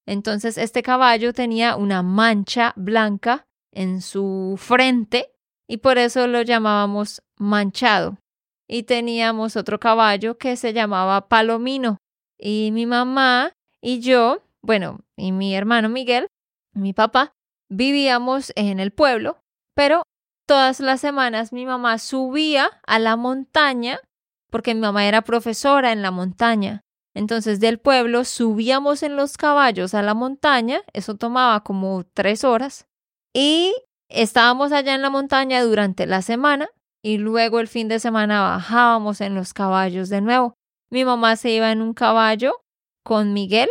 Entonces 0.06 0.58
este 0.58 0.82
caballo 0.82 1.34
tenía 1.34 1.76
una 1.76 2.02
mancha 2.02 2.74
blanca 2.78 3.46
en 3.72 4.02
su 4.02 4.56
frente 4.58 5.34
y 5.68 5.78
por 5.78 5.98
eso 5.98 6.28
lo 6.28 6.42
llamábamos 6.42 7.22
manchado. 7.38 8.18
Y 8.68 8.84
teníamos 8.84 9.56
otro 9.56 9.80
caballo 9.80 10.38
que 10.38 10.56
se 10.56 10.74
llamaba 10.74 11.28
Palomino. 11.28 11.98
Y 12.38 12.72
mi 12.72 12.86
mamá 12.86 13.54
y 13.88 14.02
yo, 14.02 14.44
bueno, 14.62 15.00
y 15.16 15.32
mi 15.32 15.56
hermano 15.56 15.88
Miguel, 15.88 16.28
mi 16.74 16.92
papá, 16.92 17.32
vivíamos 17.70 18.52
en 18.58 18.82
el 18.82 18.92
pueblo, 18.92 19.40
pero 19.76 20.04
todas 20.46 20.82
las 20.82 21.00
semanas 21.00 21.54
mi 21.54 21.66
mamá 21.66 21.98
subía 21.98 22.82
a 22.86 23.00
la 23.00 23.16
montaña, 23.16 24.02
porque 24.52 24.76
mi 24.76 24.82
mamá 24.82 25.06
era 25.06 25.22
profesora 25.22 25.94
en 25.94 26.02
la 26.02 26.12
montaña. 26.12 26.82
Entonces 27.16 27.62
del 27.62 27.80
pueblo 27.80 28.26
subíamos 28.26 29.04
en 29.04 29.16
los 29.16 29.38
caballos 29.38 29.94
a 29.94 30.02
la 30.02 30.14
montaña, 30.14 30.82
eso 30.92 31.16
tomaba 31.16 31.64
como 31.64 32.04
tres 32.14 32.44
horas, 32.44 32.88
y 33.34 33.74
estábamos 34.10 34.74
allá 34.74 34.96
en 34.96 35.02
la 35.02 35.10
montaña 35.10 35.64
durante 35.64 36.08
la 36.08 36.22
semana 36.22 36.68
y 37.02 37.20
luego 37.20 37.62
el 37.62 37.70
fin 37.70 37.88
de 37.88 38.02
semana 38.02 38.42
bajábamos 38.42 39.22
en 39.22 39.34
los 39.34 39.54
caballos 39.54 40.10
de 40.10 40.20
nuevo. 40.20 40.56
Mi 40.92 41.06
mamá 41.06 41.38
se 41.38 41.52
iba 41.52 41.72
en 41.72 41.82
un 41.82 41.94
caballo 41.94 42.67
con 43.08 43.32
Miguel 43.32 43.70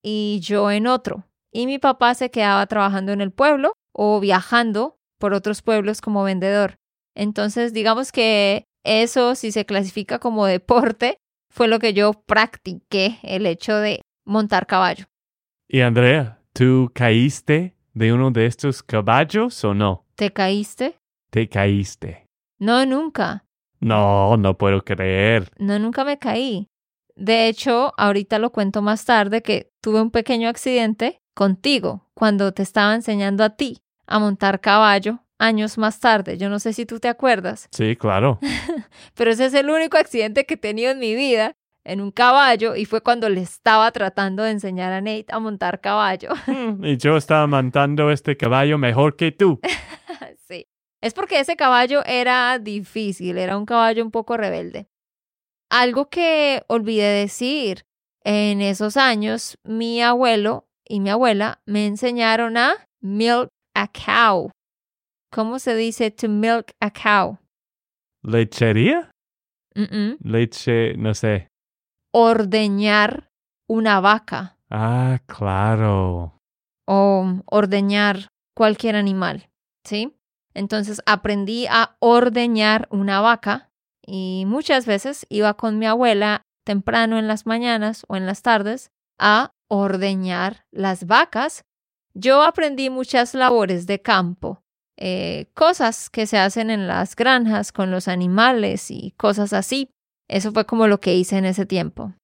y 0.00 0.38
yo 0.40 0.70
en 0.70 0.86
otro. 0.86 1.24
Y 1.52 1.66
mi 1.66 1.80
papá 1.80 2.14
se 2.14 2.30
quedaba 2.30 2.64
trabajando 2.66 3.10
en 3.10 3.20
el 3.20 3.32
pueblo 3.32 3.72
o 3.92 4.20
viajando 4.20 4.96
por 5.18 5.34
otros 5.34 5.60
pueblos 5.60 6.00
como 6.00 6.22
vendedor. 6.22 6.76
Entonces, 7.16 7.72
digamos 7.72 8.12
que 8.12 8.62
eso, 8.84 9.34
si 9.34 9.50
se 9.50 9.66
clasifica 9.66 10.20
como 10.20 10.46
deporte, 10.46 11.18
fue 11.52 11.66
lo 11.66 11.80
que 11.80 11.94
yo 11.94 12.12
practiqué, 12.12 13.18
el 13.24 13.46
hecho 13.46 13.74
de 13.74 14.02
montar 14.24 14.68
caballo. 14.68 15.06
Y 15.66 15.80
Andrea, 15.80 16.38
¿tú 16.52 16.92
caíste 16.94 17.74
de 17.92 18.12
uno 18.12 18.30
de 18.30 18.46
estos 18.46 18.84
caballos 18.84 19.64
o 19.64 19.74
no? 19.74 20.04
¿Te 20.14 20.32
caíste? 20.32 20.94
Te 21.30 21.48
caíste. 21.48 22.28
No, 22.60 22.86
nunca. 22.86 23.44
No, 23.80 24.36
no 24.36 24.56
puedo 24.56 24.84
creer. 24.84 25.50
No, 25.58 25.76
nunca 25.80 26.04
me 26.04 26.18
caí. 26.18 26.68
De 27.16 27.48
hecho, 27.48 27.94
ahorita 27.96 28.38
lo 28.38 28.52
cuento 28.52 28.82
más 28.82 29.04
tarde 29.06 29.42
que 29.42 29.72
tuve 29.80 30.02
un 30.02 30.10
pequeño 30.10 30.48
accidente 30.48 31.22
contigo 31.34 32.06
cuando 32.14 32.52
te 32.52 32.62
estaba 32.62 32.94
enseñando 32.94 33.42
a 33.42 33.50
ti 33.50 33.78
a 34.06 34.18
montar 34.18 34.60
caballo 34.60 35.20
años 35.38 35.78
más 35.78 35.98
tarde. 35.98 36.38
Yo 36.38 36.48
no 36.48 36.58
sé 36.58 36.72
si 36.72 36.86
tú 36.86 37.00
te 37.00 37.08
acuerdas, 37.08 37.68
Sí, 37.72 37.96
claro. 37.96 38.38
pero 39.14 39.30
ese 39.30 39.46
es 39.46 39.54
el 39.54 39.70
único 39.70 39.96
accidente 39.96 40.44
que 40.44 40.54
he 40.54 40.58
tenido 40.58 40.90
en 40.90 40.98
mi 40.98 41.14
vida 41.14 41.56
en 41.84 42.00
un 42.00 42.10
caballo 42.10 42.74
y 42.74 42.84
fue 42.84 43.00
cuando 43.00 43.28
le 43.28 43.40
estaba 43.40 43.90
tratando 43.92 44.42
de 44.42 44.50
enseñar 44.50 44.92
a 44.92 45.00
Nate 45.00 45.26
a 45.28 45.38
montar 45.38 45.80
caballo. 45.80 46.30
y 46.82 46.96
yo 46.98 47.16
estaba 47.16 47.46
montando 47.46 48.10
este 48.10 48.36
caballo 48.36 48.76
mejor 48.76 49.16
que 49.16 49.32
tú. 49.32 49.60
sí. 50.48 50.66
Es 51.00 51.14
porque 51.14 51.40
ese 51.40 51.56
caballo 51.56 52.04
era 52.04 52.58
difícil, 52.58 53.38
era 53.38 53.56
un 53.56 53.66
caballo 53.66 54.04
un 54.04 54.10
poco 54.10 54.36
rebelde. 54.36 54.88
Algo 55.70 56.08
que 56.08 56.62
olvidé 56.68 57.20
decir, 57.20 57.82
en 58.24 58.60
esos 58.60 58.96
años 58.96 59.58
mi 59.64 60.00
abuelo 60.02 60.68
y 60.88 61.00
mi 61.00 61.10
abuela 61.10 61.60
me 61.66 61.86
enseñaron 61.86 62.56
a 62.56 62.74
milk 63.00 63.48
a 63.74 63.88
cow. 63.88 64.50
¿Cómo 65.32 65.58
se 65.58 65.74
dice 65.74 66.10
to 66.10 66.28
milk 66.28 66.72
a 66.80 66.90
cow? 66.92 67.38
¿Lechería? 68.22 69.10
Leche, 70.20 70.96
no 70.96 71.14
sé. 71.14 71.48
Ordeñar 72.14 73.28
una 73.68 74.00
vaca 74.00 74.56
Ah, 74.70 75.20
claro. 75.26 76.40
o 76.86 77.42
ordeñar 77.46 78.28
cualquier 78.54 78.96
animal, 78.96 79.50
¿sí? 79.84 80.16
Entonces 80.54 81.02
aprendí 81.04 81.66
a 81.66 81.96
ordeñar 82.00 82.88
una 82.90 83.20
vaca 83.20 83.70
y 84.06 84.44
muchas 84.46 84.86
veces 84.86 85.26
iba 85.28 85.54
con 85.54 85.78
mi 85.78 85.86
abuela 85.86 86.42
temprano 86.64 87.18
en 87.18 87.26
las 87.28 87.44
mañanas 87.46 88.04
o 88.08 88.16
en 88.16 88.26
las 88.26 88.42
tardes 88.42 88.90
a 89.18 89.52
ordeñar 89.68 90.64
las 90.70 91.06
vacas. 91.06 91.64
Yo 92.14 92.42
aprendí 92.42 92.88
muchas 92.88 93.34
labores 93.34 93.86
de 93.86 94.00
campo, 94.00 94.62
eh, 94.96 95.46
cosas 95.54 96.08
que 96.08 96.26
se 96.26 96.38
hacen 96.38 96.70
en 96.70 96.86
las 96.86 97.14
granjas 97.16 97.72
con 97.72 97.90
los 97.90 98.08
animales 98.08 98.90
y 98.90 99.12
cosas 99.16 99.52
así. 99.52 99.90
Eso 100.28 100.52
fue 100.52 100.64
como 100.64 100.86
lo 100.86 101.00
que 101.00 101.14
hice 101.14 101.36
en 101.36 101.44
ese 101.44 101.66
tiempo. 101.66 102.14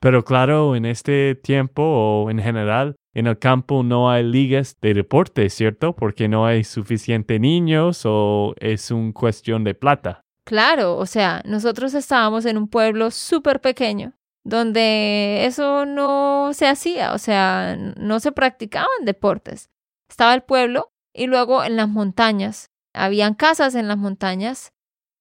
Pero 0.00 0.24
claro, 0.24 0.76
en 0.76 0.84
este 0.84 1.34
tiempo 1.34 1.82
o 1.82 2.30
en 2.30 2.38
general, 2.38 2.96
en 3.14 3.26
el 3.26 3.38
campo 3.38 3.82
no 3.82 4.10
hay 4.10 4.24
ligas 4.24 4.76
de 4.82 4.92
deporte, 4.92 5.48
¿cierto? 5.48 5.94
Porque 5.94 6.28
no 6.28 6.46
hay 6.46 6.64
suficiente 6.64 7.38
niños 7.38 8.02
o 8.04 8.54
es 8.58 8.90
una 8.90 9.12
cuestión 9.12 9.64
de 9.64 9.74
plata. 9.74 10.23
Claro, 10.44 10.96
o 10.96 11.06
sea, 11.06 11.42
nosotros 11.44 11.94
estábamos 11.94 12.44
en 12.44 12.58
un 12.58 12.68
pueblo 12.68 13.10
súper 13.10 13.60
pequeño 13.60 14.14
donde 14.44 15.46
eso 15.46 15.86
no 15.86 16.52
se 16.52 16.68
hacía, 16.68 17.14
o 17.14 17.18
sea, 17.18 17.76
no 17.76 18.20
se 18.20 18.30
practicaban 18.30 19.04
deportes. 19.04 19.70
Estaba 20.08 20.34
el 20.34 20.42
pueblo 20.42 20.92
y 21.14 21.26
luego 21.26 21.64
en 21.64 21.76
las 21.76 21.88
montañas. 21.88 22.70
Habían 22.92 23.34
casas 23.34 23.74
en 23.74 23.88
las 23.88 23.96
montañas. 23.96 24.72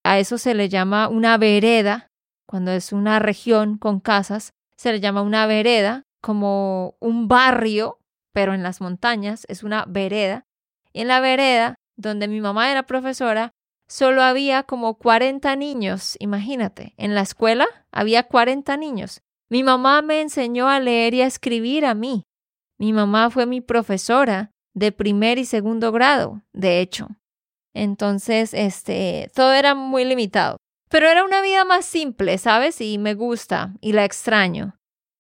A 0.04 0.20
eso 0.20 0.38
se 0.38 0.54
le 0.54 0.68
llama 0.68 1.08
una 1.08 1.38
vereda. 1.38 2.12
Cuando 2.46 2.72
es 2.72 2.92
una 2.92 3.20
región 3.20 3.78
con 3.78 4.02
casas, 4.02 4.54
se 4.76 4.92
le 4.92 5.00
llama 5.00 5.22
una 5.22 5.48
vereda, 5.48 6.04
como 6.22 6.96
un 7.00 7.28
barrio, 7.28 8.00
pero 8.34 8.54
en 8.54 8.62
las 8.62 8.82
montañas 8.82 9.46
es 9.48 9.64
una 9.64 9.86
vereda. 9.88 10.46
Y 10.92 11.02
en 11.02 11.08
la 11.08 11.22
vereda, 11.22 11.76
donde 11.96 12.28
mi 12.28 12.42
mamá 12.42 12.70
era 12.70 12.84
profesora, 12.84 13.54
solo 13.88 14.22
había 14.22 14.64
como 14.64 14.96
40 14.96 15.56
niños, 15.56 16.16
imagínate. 16.20 16.94
En 16.98 17.16
la 17.16 17.22
escuela 17.22 17.68
había 17.92 18.24
40 18.24 18.76
niños. 18.78 19.22
Mi 19.50 19.64
mamá 19.64 20.02
me 20.02 20.22
enseñó 20.22 20.68
a 20.70 20.80
leer 20.80 21.14
y 21.14 21.22
a 21.22 21.28
escribir 21.28 21.86
a 21.86 21.94
mí. 21.94 22.24
Mi 22.80 22.94
mamá 22.94 23.30
fue 23.30 23.46
mi 23.46 23.62
profesora 23.62 24.52
de 24.74 24.92
primer 24.92 25.38
y 25.38 25.46
segundo 25.46 25.92
grado, 25.92 26.42
de 26.54 26.80
hecho. 26.80 27.08
Entonces, 27.74 28.54
este, 28.54 29.30
todo 29.36 29.54
era 29.54 29.76
muy 29.76 30.06
limitado. 30.06 30.58
Pero 30.90 31.08
era 31.08 31.24
una 31.24 31.42
vida 31.42 31.66
más 31.66 31.86
simple, 31.86 32.38
¿sabes? 32.38 32.80
Y 32.82 32.98
me 32.98 33.16
gusta 33.16 33.74
y 33.82 33.94
la 33.94 34.06
extraño. 34.06 34.80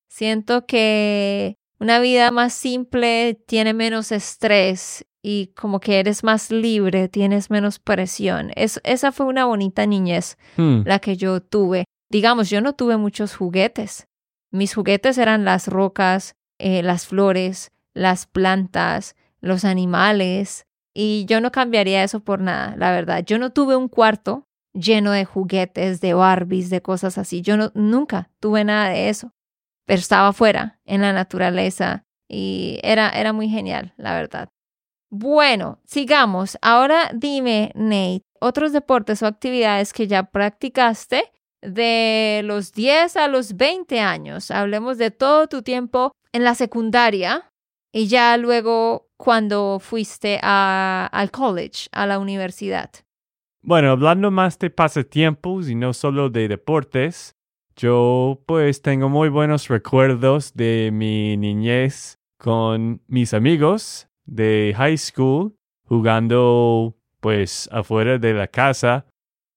Siento 0.09 0.65
que 0.65 1.55
una 1.79 1.99
vida 1.99 2.29
más 2.31 2.53
simple 2.53 3.41
tiene 3.47 3.73
menos 3.73 4.11
estrés 4.11 5.05
y 5.23 5.47
como 5.55 5.79
que 5.79 5.99
eres 5.99 6.23
más 6.23 6.51
libre, 6.51 7.07
tienes 7.07 7.49
menos 7.49 7.79
presión. 7.79 8.51
Es, 8.55 8.81
esa 8.83 9.11
fue 9.13 9.25
una 9.25 9.45
bonita 9.45 9.85
niñez 9.87 10.37
Hmm. 10.57 10.81
la 10.85 10.99
que 10.99 11.15
yo 11.15 11.41
tuve. 11.41 11.85
Digamos, 12.11 12.49
yo 12.49 12.61
no 12.61 12.73
tuve 12.73 12.97
muchos 12.97 13.35
juguetes. 13.35 14.07
Mis 14.51 14.75
juguetes 14.75 15.17
eran 15.17 15.45
las 15.45 15.67
rocas, 15.67 16.35
eh, 16.59 16.83
las 16.83 17.07
flores, 17.07 17.71
las 17.93 18.27
plantas, 18.27 19.15
los 19.41 19.65
animales. 19.65 20.65
Y 20.93 21.25
yo 21.25 21.41
no 21.41 21.51
cambiaría 21.51 22.03
eso 22.03 22.19
por 22.19 22.39
nada, 22.41 22.75
la 22.77 22.91
verdad. 22.91 23.23
Yo 23.25 23.39
no 23.39 23.51
tuve 23.51 23.75
un 23.75 23.87
cuarto 23.87 24.45
lleno 24.73 25.11
de 25.11 25.25
juguetes, 25.25 26.01
de 26.01 26.13
Barbies, 26.13 26.69
de 26.69 26.81
cosas 26.81 27.17
así. 27.17 27.41
Yo 27.41 27.57
no, 27.57 27.71
nunca 27.73 28.29
tuve 28.39 28.63
nada 28.63 28.89
de 28.89 29.09
eso. 29.09 29.31
Pero 29.85 29.99
estaba 29.99 30.27
afuera, 30.27 30.79
en 30.85 31.01
la 31.01 31.13
naturaleza. 31.13 32.03
Y 32.29 32.79
era, 32.83 33.09
era 33.09 33.33
muy 33.33 33.49
genial, 33.49 33.93
la 33.97 34.13
verdad. 34.15 34.49
Bueno, 35.15 35.77
sigamos. 35.85 36.57
Ahora 36.63 37.11
dime, 37.13 37.71
Nate, 37.75 38.23
otros 38.39 38.73
deportes 38.73 39.21
o 39.21 39.27
actividades 39.27 39.93
que 39.93 40.07
ya 40.07 40.23
practicaste 40.23 41.31
de 41.61 42.41
los 42.43 42.73
10 42.73 43.17
a 43.17 43.27
los 43.27 43.55
20 43.55 43.99
años. 43.99 44.49
Hablemos 44.49 44.97
de 44.97 45.11
todo 45.11 45.45
tu 45.45 45.61
tiempo 45.61 46.13
en 46.31 46.43
la 46.43 46.55
secundaria 46.55 47.51
y 47.91 48.07
ya 48.07 48.35
luego 48.37 49.05
cuando 49.15 49.77
fuiste 49.79 50.39
a, 50.41 51.07
al 51.11 51.29
college, 51.29 51.89
a 51.91 52.07
la 52.07 52.17
universidad. 52.17 52.89
Bueno, 53.61 53.91
hablando 53.91 54.31
más 54.31 54.57
de 54.57 54.71
pasatiempos 54.71 55.69
y 55.69 55.75
no 55.75 55.93
solo 55.93 56.31
de 56.31 56.47
deportes, 56.47 57.35
yo 57.75 58.41
pues 58.47 58.81
tengo 58.81 59.09
muy 59.09 59.29
buenos 59.29 59.67
recuerdos 59.67 60.55
de 60.55 60.89
mi 60.91 61.37
niñez 61.37 62.17
con 62.39 63.03
mis 63.05 63.35
amigos 63.35 64.07
de 64.25 64.73
high 64.77 64.97
school 64.97 65.55
jugando 65.85 66.95
pues 67.19 67.69
afuera 67.71 68.17
de 68.17 68.33
la 68.33 68.47
casa, 68.47 69.05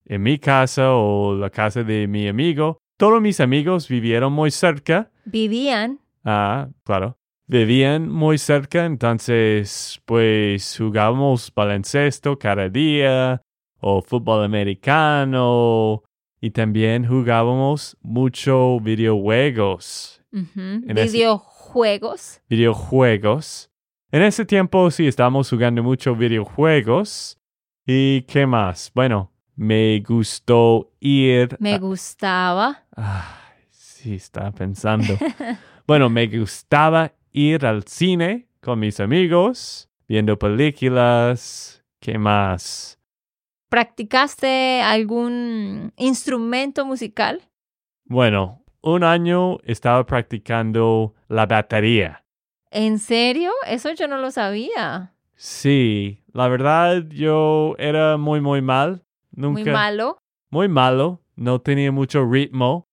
en 0.05 0.22
mi 0.22 0.38
casa 0.38 0.92
o 0.92 1.35
la 1.35 1.50
casa 1.50 1.83
de 1.83 2.07
mi 2.07 2.29
amigo. 2.29 2.79
Todos 2.96 3.20
mis 3.20 3.40
amigos 3.40 3.88
vivieron 3.88 4.33
muy 4.33 4.50
cerca. 4.50 5.11
Vivían, 5.24 6.00
Ah, 6.24 6.68
claro. 6.85 7.18
Vivían 7.46 8.09
muy 8.09 8.38
cerca, 8.38 8.85
entonces 8.85 10.00
pues 10.05 10.76
jugábamos 10.76 11.52
baloncesto 11.55 12.38
cada 12.38 12.68
día 12.68 13.42
o 13.79 14.02
fútbol 14.02 14.44
americano 14.44 16.02
y 16.40 16.50
también 16.50 17.07
jugábamos 17.07 17.96
mucho 18.02 18.81
videojuegos. 18.81 20.22
videojuegos. 20.33 22.40
Videojuegos. 22.48 23.70
En 24.16 24.22
ese 24.22 24.46
tiempo 24.46 24.90
sí 24.90 25.07
estábamos 25.07 25.50
jugando 25.50 25.83
mucho 25.83 26.16
videojuegos. 26.16 27.38
¿Y 27.85 28.22
qué 28.22 28.46
más? 28.46 28.90
Bueno, 28.94 29.31
me 29.57 30.00
gustó 30.00 30.90
ir 31.00 31.55
Me 31.61 31.74
a- 31.74 31.79
gustaba. 31.79 32.87
Ay, 32.96 33.59
sí, 33.68 34.14
estaba 34.14 34.52
pensando. 34.52 35.18
bueno, 35.87 36.09
me 36.09 36.29
gustaba 36.29 37.12
ir 37.31 37.66
al 37.66 37.83
cine 37.85 38.48
con 38.62 38.79
mis 38.79 39.00
amigos, 39.00 39.90
viendo 40.09 40.38
películas. 40.38 41.85
¿Qué 42.00 42.16
más? 42.16 42.98
¿Practicaste 43.68 44.81
algún 44.81 45.92
instrumento 45.98 46.87
musical? 46.87 47.42
Bueno, 48.07 48.64
un 48.81 49.05
año 49.05 49.59
estaba 49.64 50.07
practicando 50.07 51.12
la 51.29 51.44
batería. 51.44 52.22
¿En 52.76 52.98
serio? 52.98 53.52
Eso 53.66 53.90
yo 53.94 54.06
no 54.06 54.18
lo 54.18 54.30
sabía. 54.30 55.14
Sí, 55.34 56.22
la 56.34 56.46
verdad 56.48 57.04
yo 57.08 57.74
era 57.78 58.18
muy, 58.18 58.42
muy 58.42 58.60
mal. 58.60 59.02
Nunca. 59.30 59.62
Muy 59.62 59.72
malo. 59.72 60.18
Muy 60.50 60.68
malo. 60.68 61.22
No 61.36 61.62
tenía 61.62 61.90
mucho 61.90 62.30
ritmo. 62.30 62.86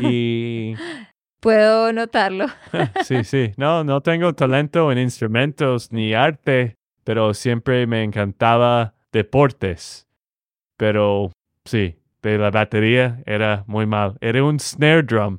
Y 0.00 0.74
Puedo 1.40 1.92
notarlo. 1.92 2.46
sí, 3.04 3.22
sí. 3.22 3.52
No, 3.56 3.84
no 3.84 4.00
tengo 4.00 4.32
talento 4.32 4.90
en 4.90 4.98
instrumentos 4.98 5.92
ni 5.92 6.14
arte, 6.14 6.74
pero 7.04 7.32
siempre 7.32 7.86
me 7.86 8.02
encantaba 8.02 8.94
deportes. 9.12 10.08
Pero 10.76 11.30
sí, 11.64 11.96
de 12.22 12.38
la 12.38 12.50
batería 12.50 13.22
era 13.24 13.62
muy 13.68 13.86
mal. 13.86 14.16
Era 14.20 14.42
un 14.42 14.58
snare 14.58 15.04
drum. 15.04 15.38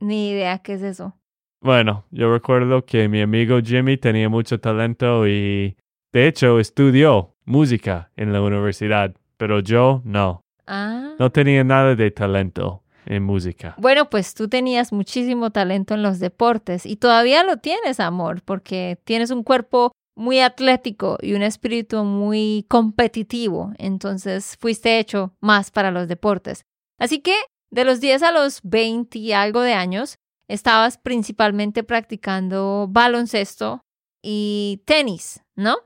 Ni 0.00 0.32
idea 0.32 0.58
qué 0.58 0.74
es 0.74 0.82
eso. 0.82 1.16
Bueno, 1.62 2.06
yo 2.10 2.32
recuerdo 2.32 2.84
que 2.84 3.08
mi 3.08 3.20
amigo 3.20 3.60
Jimmy 3.62 3.96
tenía 3.96 4.28
mucho 4.28 4.58
talento 4.58 5.28
y 5.28 5.76
de 6.12 6.26
hecho 6.26 6.58
estudió 6.58 7.36
música 7.44 8.10
en 8.16 8.32
la 8.32 8.42
universidad, 8.42 9.14
pero 9.36 9.60
yo 9.60 10.02
no. 10.04 10.42
Ah. 10.66 11.14
No 11.20 11.30
tenía 11.30 11.62
nada 11.62 11.94
de 11.94 12.10
talento 12.10 12.82
en 13.06 13.22
música. 13.22 13.76
Bueno, 13.78 14.10
pues 14.10 14.34
tú 14.34 14.48
tenías 14.48 14.92
muchísimo 14.92 15.50
talento 15.50 15.94
en 15.94 16.02
los 16.02 16.18
deportes 16.18 16.84
y 16.84 16.96
todavía 16.96 17.44
lo 17.44 17.58
tienes, 17.58 18.00
amor, 18.00 18.42
porque 18.42 18.98
tienes 19.04 19.30
un 19.30 19.44
cuerpo 19.44 19.92
muy 20.16 20.40
atlético 20.40 21.16
y 21.22 21.34
un 21.34 21.42
espíritu 21.42 22.02
muy 22.02 22.66
competitivo. 22.68 23.72
Entonces 23.78 24.56
fuiste 24.58 24.98
hecho 24.98 25.32
más 25.40 25.70
para 25.70 25.92
los 25.92 26.08
deportes. 26.08 26.64
Así 26.98 27.20
que 27.20 27.36
de 27.70 27.84
los 27.84 28.00
10 28.00 28.24
a 28.24 28.32
los 28.32 28.60
20 28.64 29.16
y 29.18 29.32
algo 29.32 29.60
de 29.60 29.74
años, 29.74 30.18
estabas 30.52 30.98
principalmente 30.98 31.82
practicando 31.82 32.86
baloncesto 32.90 33.80
y 34.22 34.82
tenis, 34.84 35.42
¿no? 35.56 35.78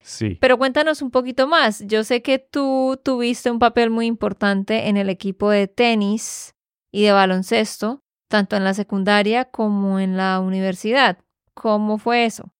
Sí. 0.00 0.38
Pero 0.40 0.56
cuéntanos 0.56 1.02
un 1.02 1.10
poquito 1.10 1.46
más. 1.46 1.84
Yo 1.86 2.04
sé 2.04 2.22
que 2.22 2.38
tú 2.38 2.98
tuviste 3.04 3.50
un 3.50 3.58
papel 3.58 3.90
muy 3.90 4.06
importante 4.06 4.88
en 4.88 4.96
el 4.96 5.10
equipo 5.10 5.50
de 5.50 5.68
tenis 5.68 6.54
y 6.90 7.04
de 7.04 7.12
baloncesto, 7.12 8.00
tanto 8.28 8.56
en 8.56 8.64
la 8.64 8.72
secundaria 8.72 9.44
como 9.44 10.00
en 10.00 10.16
la 10.16 10.40
universidad. 10.40 11.18
¿Cómo 11.52 11.98
fue 11.98 12.24
eso? 12.24 12.50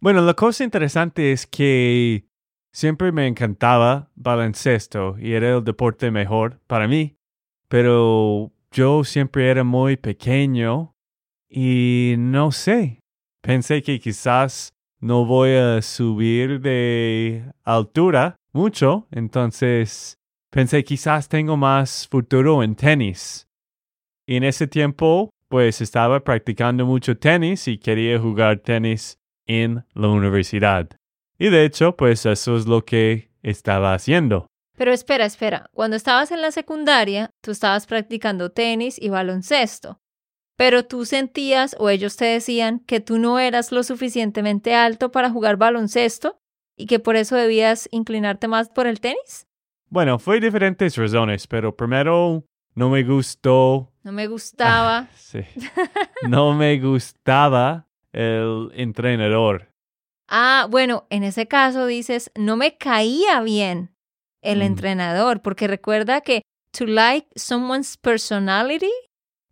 Bueno, 0.00 0.22
la 0.22 0.34
cosa 0.34 0.64
interesante 0.64 1.30
es 1.30 1.46
que 1.46 2.26
siempre 2.72 3.12
me 3.12 3.28
encantaba 3.28 4.10
baloncesto 4.16 5.16
y 5.18 5.34
era 5.34 5.56
el 5.56 5.64
deporte 5.64 6.10
mejor 6.10 6.60
para 6.66 6.88
mí, 6.88 7.16
pero 7.68 8.52
yo 8.72 9.04
siempre 9.04 9.50
era 9.50 9.64
muy 9.64 9.96
pequeño 9.96 10.94
y 11.48 12.14
no 12.18 12.52
sé, 12.52 13.00
pensé 13.42 13.82
que 13.82 13.98
quizás 13.98 14.72
no 15.00 15.24
voy 15.24 15.54
a 15.54 15.82
subir 15.82 16.60
de 16.60 17.44
altura 17.64 18.36
mucho, 18.52 19.06
entonces 19.10 20.14
pensé 20.50 20.84
quizás 20.84 21.28
tengo 21.28 21.56
más 21.56 22.06
futuro 22.08 22.62
en 22.62 22.76
tenis. 22.76 23.48
Y 24.26 24.36
en 24.36 24.44
ese 24.44 24.68
tiempo, 24.68 25.30
pues 25.48 25.80
estaba 25.80 26.20
practicando 26.20 26.86
mucho 26.86 27.16
tenis 27.16 27.66
y 27.66 27.78
quería 27.78 28.20
jugar 28.20 28.60
tenis 28.60 29.18
en 29.46 29.84
la 29.94 30.08
universidad. 30.08 30.88
Y 31.38 31.48
de 31.48 31.64
hecho, 31.64 31.96
pues 31.96 32.24
eso 32.26 32.56
es 32.56 32.66
lo 32.66 32.84
que 32.84 33.30
estaba 33.42 33.94
haciendo. 33.94 34.49
Pero 34.80 34.94
espera, 34.94 35.26
espera, 35.26 35.68
cuando 35.74 35.94
estabas 35.94 36.30
en 36.30 36.40
la 36.40 36.52
secundaria, 36.52 37.34
tú 37.42 37.50
estabas 37.50 37.84
practicando 37.86 38.50
tenis 38.50 38.96
y 38.98 39.10
baloncesto, 39.10 40.00
pero 40.56 40.86
tú 40.86 41.04
sentías 41.04 41.76
o 41.78 41.90
ellos 41.90 42.16
te 42.16 42.24
decían 42.24 42.80
que 42.86 43.00
tú 43.00 43.18
no 43.18 43.38
eras 43.38 43.72
lo 43.72 43.82
suficientemente 43.82 44.74
alto 44.74 45.12
para 45.12 45.28
jugar 45.28 45.58
baloncesto 45.58 46.40
y 46.78 46.86
que 46.86 46.98
por 46.98 47.16
eso 47.16 47.36
debías 47.36 47.90
inclinarte 47.92 48.48
más 48.48 48.70
por 48.70 48.86
el 48.86 49.00
tenis. 49.00 49.46
Bueno, 49.90 50.18
fue 50.18 50.40
diferentes 50.40 50.96
razones, 50.96 51.46
pero 51.46 51.76
primero 51.76 52.46
no 52.74 52.88
me 52.88 53.02
gustó. 53.02 53.92
No 54.02 54.12
me 54.12 54.28
gustaba. 54.28 54.96
Ah, 54.96 55.08
sí. 55.14 55.40
No 56.26 56.54
me 56.54 56.80
gustaba 56.80 57.86
el 58.12 58.70
entrenador. 58.72 59.68
Ah, 60.26 60.68
bueno, 60.70 61.06
en 61.10 61.22
ese 61.22 61.46
caso 61.48 61.84
dices, 61.84 62.32
no 62.34 62.56
me 62.56 62.78
caía 62.78 63.42
bien 63.42 63.89
el 64.42 64.58
Mm. 64.60 64.62
entrenador, 64.62 65.42
porque 65.42 65.66
recuerda 65.68 66.20
que 66.20 66.42
to 66.72 66.86
like 66.86 67.26
someone's 67.36 67.96
personality 67.96 68.92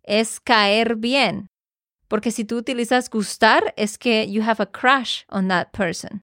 es 0.03 0.39
caer 0.39 0.95
bien. 0.95 1.47
Porque 2.07 2.31
si 2.31 2.43
tú 2.45 2.57
utilizas 2.57 3.09
gustar, 3.09 3.73
es 3.77 3.97
que 3.97 4.31
you 4.31 4.41
have 4.43 4.63
a 4.63 4.65
crush 4.65 5.23
on 5.29 5.47
that 5.49 5.67
person. 5.71 6.21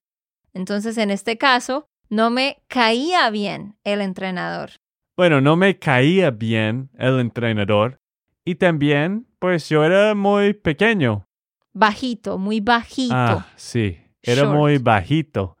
Entonces, 0.53 0.97
en 0.97 1.11
este 1.11 1.37
caso, 1.37 1.85
no 2.09 2.29
me 2.29 2.61
caía 2.67 3.29
bien 3.29 3.77
el 3.83 4.01
entrenador. 4.01 4.71
Bueno, 5.15 5.39
no 5.41 5.55
me 5.55 5.77
caía 5.79 6.29
bien 6.31 6.89
el 6.97 7.19
entrenador. 7.19 7.99
Y 8.43 8.55
también, 8.55 9.27
pues 9.39 9.69
yo 9.69 9.83
era 9.83 10.13
muy 10.15 10.53
pequeño. 10.53 11.25
Bajito, 11.73 12.37
muy 12.37 12.59
bajito. 12.59 13.13
Ah, 13.15 13.47
sí. 13.55 13.99
Era 14.23 14.43
Short. 14.43 14.55
muy 14.57 14.77
bajito. 14.77 15.56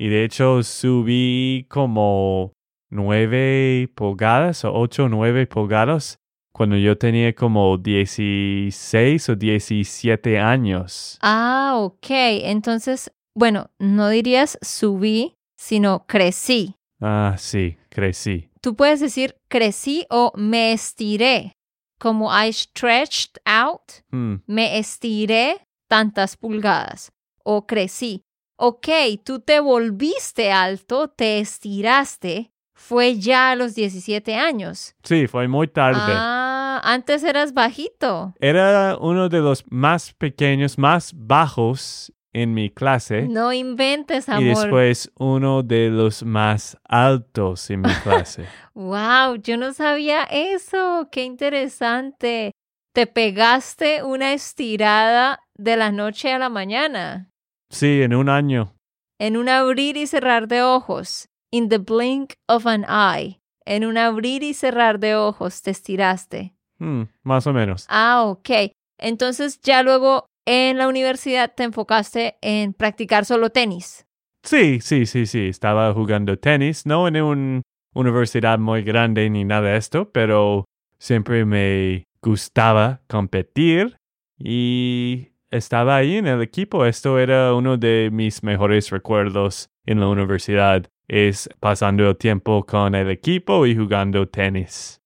Y 0.00 0.08
de 0.08 0.24
hecho 0.24 0.62
subí 0.62 1.66
como 1.68 2.54
nueve 2.90 3.86
pulgadas 3.94 4.64
o 4.64 4.72
ocho 4.72 5.04
o 5.04 5.08
nueve 5.10 5.46
pulgadas 5.46 6.16
cuando 6.54 6.78
yo 6.78 6.96
tenía 6.96 7.34
como 7.34 7.76
16 7.76 9.28
o 9.28 9.36
17 9.36 10.38
años. 10.38 11.18
Ah, 11.20 11.74
ok. 11.76 12.06
Entonces, 12.08 13.12
bueno, 13.34 13.68
no 13.78 14.08
dirías 14.08 14.58
subí, 14.62 15.34
sino 15.58 16.06
crecí. 16.06 16.76
Ah, 17.02 17.34
sí, 17.36 17.76
crecí. 17.90 18.48
Tú 18.62 18.76
puedes 18.76 19.00
decir 19.00 19.36
crecí 19.50 20.06
o 20.08 20.32
me 20.34 20.72
estiré, 20.72 21.52
como 21.98 22.30
I 22.32 22.54
stretched 22.54 23.36
out, 23.44 23.82
Hmm, 24.10 24.36
me 24.46 24.78
estiré 24.78 25.60
tantas 25.90 26.38
pulgadas, 26.38 27.12
o 27.44 27.66
crecí. 27.66 28.22
Ok, 28.62 28.88
tú 29.24 29.40
te 29.40 29.58
volviste 29.58 30.52
alto, 30.52 31.08
te 31.08 31.38
estiraste, 31.40 32.52
fue 32.74 33.18
ya 33.18 33.52
a 33.52 33.56
los 33.56 33.74
17 33.74 34.34
años. 34.34 34.94
Sí, 35.02 35.26
fue 35.28 35.48
muy 35.48 35.66
tarde. 35.66 35.98
Ah, 36.14 36.78
antes 36.84 37.24
eras 37.24 37.54
bajito. 37.54 38.34
Era 38.38 38.98
uno 39.00 39.30
de 39.30 39.38
los 39.38 39.64
más 39.70 40.12
pequeños, 40.12 40.76
más 40.76 41.12
bajos 41.16 42.12
en 42.34 42.52
mi 42.52 42.68
clase. 42.68 43.22
No 43.22 43.50
inventes, 43.50 44.28
Y 44.28 44.30
amor. 44.32 44.42
después 44.44 45.10
uno 45.18 45.62
de 45.62 45.88
los 45.88 46.22
más 46.22 46.76
altos 46.84 47.70
en 47.70 47.80
mi 47.80 47.94
clase. 48.02 48.44
Wow, 48.74 49.36
yo 49.42 49.56
no 49.56 49.72
sabía 49.72 50.24
eso. 50.24 51.08
Qué 51.10 51.24
interesante. 51.24 52.52
Te 52.92 53.06
pegaste 53.06 54.02
una 54.02 54.34
estirada 54.34 55.40
de 55.54 55.76
la 55.78 55.92
noche 55.92 56.30
a 56.32 56.38
la 56.38 56.48
mañana, 56.50 57.29
Sí, 57.70 58.02
en 58.02 58.14
un 58.14 58.28
año. 58.28 58.74
en 59.18 59.36
un 59.36 59.48
abrir 59.50 59.96
y 59.98 60.06
cerrar 60.06 60.48
de 60.48 60.62
ojos, 60.62 61.28
in 61.50 61.68
the 61.68 61.78
blink 61.78 62.32
of 62.48 62.66
an 62.66 62.84
eye. 62.88 63.38
En 63.66 63.84
un 63.84 63.98
abrir 63.98 64.42
y 64.42 64.54
cerrar 64.54 64.98
de 64.98 65.14
ojos 65.14 65.60
te 65.62 65.70
estiraste. 65.70 66.54
Hmm, 66.78 67.02
más 67.22 67.46
o 67.46 67.52
menos. 67.52 67.86
Ah, 67.90 68.24
ok. 68.24 68.72
Entonces 68.98 69.60
ya 69.62 69.82
luego 69.82 70.24
en 70.46 70.78
la 70.78 70.88
universidad 70.88 71.52
te 71.54 71.64
enfocaste 71.64 72.36
en 72.40 72.72
practicar 72.72 73.24
solo 73.26 73.50
tenis. 73.50 74.06
Sí, 74.42 74.80
sí, 74.80 75.04
sí, 75.04 75.26
sí. 75.26 75.48
Estaba 75.48 75.92
jugando 75.92 76.38
tenis, 76.38 76.86
no 76.86 77.06
en 77.06 77.20
una 77.22 77.62
universidad 77.94 78.58
muy 78.58 78.82
grande 78.82 79.28
ni 79.28 79.44
nada 79.44 79.68
de 79.72 79.76
esto, 79.76 80.10
pero 80.10 80.64
siempre 80.98 81.44
me 81.44 82.04
gustaba 82.22 83.02
competir 83.06 83.96
y 84.38 85.29
estaba 85.50 85.96
ahí 85.96 86.16
en 86.16 86.26
el 86.26 86.42
equipo. 86.42 86.84
Esto 86.86 87.18
era 87.18 87.54
uno 87.54 87.76
de 87.76 88.10
mis 88.12 88.42
mejores 88.42 88.90
recuerdos 88.90 89.70
en 89.86 90.00
la 90.00 90.08
universidad, 90.08 90.86
es 91.08 91.48
pasando 91.58 92.08
el 92.08 92.16
tiempo 92.16 92.64
con 92.64 92.94
el 92.94 93.10
equipo 93.10 93.66
y 93.66 93.76
jugando 93.76 94.28
tenis. 94.28 95.00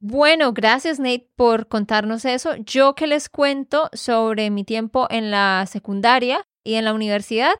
Bueno, 0.00 0.52
gracias 0.52 0.98
Nate 0.98 1.30
por 1.34 1.68
contarnos 1.68 2.24
eso. 2.24 2.56
Yo 2.56 2.94
que 2.94 3.06
les 3.06 3.28
cuento 3.28 3.88
sobre 3.92 4.50
mi 4.50 4.64
tiempo 4.64 5.06
en 5.10 5.30
la 5.30 5.64
secundaria 5.66 6.44
y 6.62 6.74
en 6.74 6.84
la 6.84 6.92
universidad. 6.92 7.54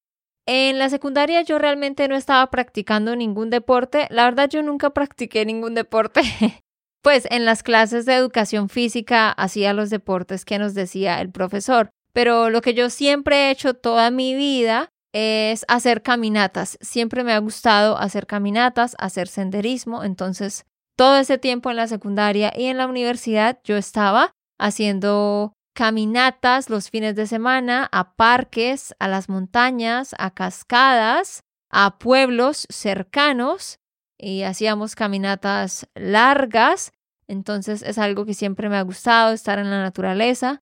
En 0.47 0.79
la 0.79 0.91
secundaria 0.91 1.41
yo 1.41 1.59
realmente 1.59 2.07
no 2.07 2.17
estaba 2.17 2.51
practicando 2.51 3.17
ningún 3.17 3.49
deporte. 3.49 4.07
La 4.11 4.25
verdad 4.25 4.51
yo 4.51 4.63
nunca 4.63 4.91
practiqué 4.91 5.47
ningún 5.47 5.75
deporte. 5.75 6.21
pues 7.03 7.27
en 7.31 7.47
las 7.47 7.63
clases 7.63 8.05
de 8.05 8.15
educación 8.15 8.69
física 8.69 9.31
hacía 9.31 9.73
los 9.73 9.89
deportes 9.89 10.45
que 10.45 10.59
nos 10.59 10.75
decía 10.75 11.21
el 11.23 11.31
profesor. 11.31 11.91
Pero 12.15 12.49
lo 12.49 12.63
que 12.63 12.73
yo 12.73 12.89
siempre 12.89 13.37
he 13.37 13.51
hecho 13.51 13.75
toda 13.75 14.11
mi 14.11 14.35
vida 14.35 14.89
es 15.13 15.65
hacer 15.69 16.03
caminatas. 16.03 16.79
Siempre 16.81 17.25
me 17.25 17.33
ha 17.33 17.39
gustado 17.39 17.99
hacer 17.99 18.27
caminatas, 18.27 18.97
hacer 18.99 19.29
senderismo. 19.29 20.05
Entonces 20.05 20.65
todo 20.97 21.17
ese 21.17 21.39
tiempo 21.39 21.71
en 21.71 21.77
la 21.77 21.89
secundaria 21.89 22.53
y 22.57 22.67
en 22.67 22.79
la 22.79 22.87
universidad 22.87 23.61
yo 23.65 23.77
estaba 23.77 24.31
haciendo 24.59 25.53
caminatas 25.75 26.71
los 26.71 26.89
fines 26.89 27.17
de 27.17 27.27
semana 27.27 27.89
a 27.91 28.15
parques, 28.15 28.95
a 29.01 29.09
las 29.09 29.29
montañas, 29.29 30.15
a 30.19 30.31
cascadas, 30.33 31.41
a 31.71 31.99
pueblos 31.99 32.67
cercanos 32.71 33.79
y 34.17 34.43
hacíamos 34.43 34.95
caminatas 34.95 35.89
largas. 35.95 36.93
Entonces 37.27 37.83
es 37.83 37.99
algo 37.99 38.25
que 38.25 38.35
siempre 38.35 38.69
me 38.69 38.77
ha 38.77 38.83
gustado, 38.83 39.33
estar 39.33 39.59
en 39.59 39.71
la 39.71 39.83
naturaleza. 39.83 40.61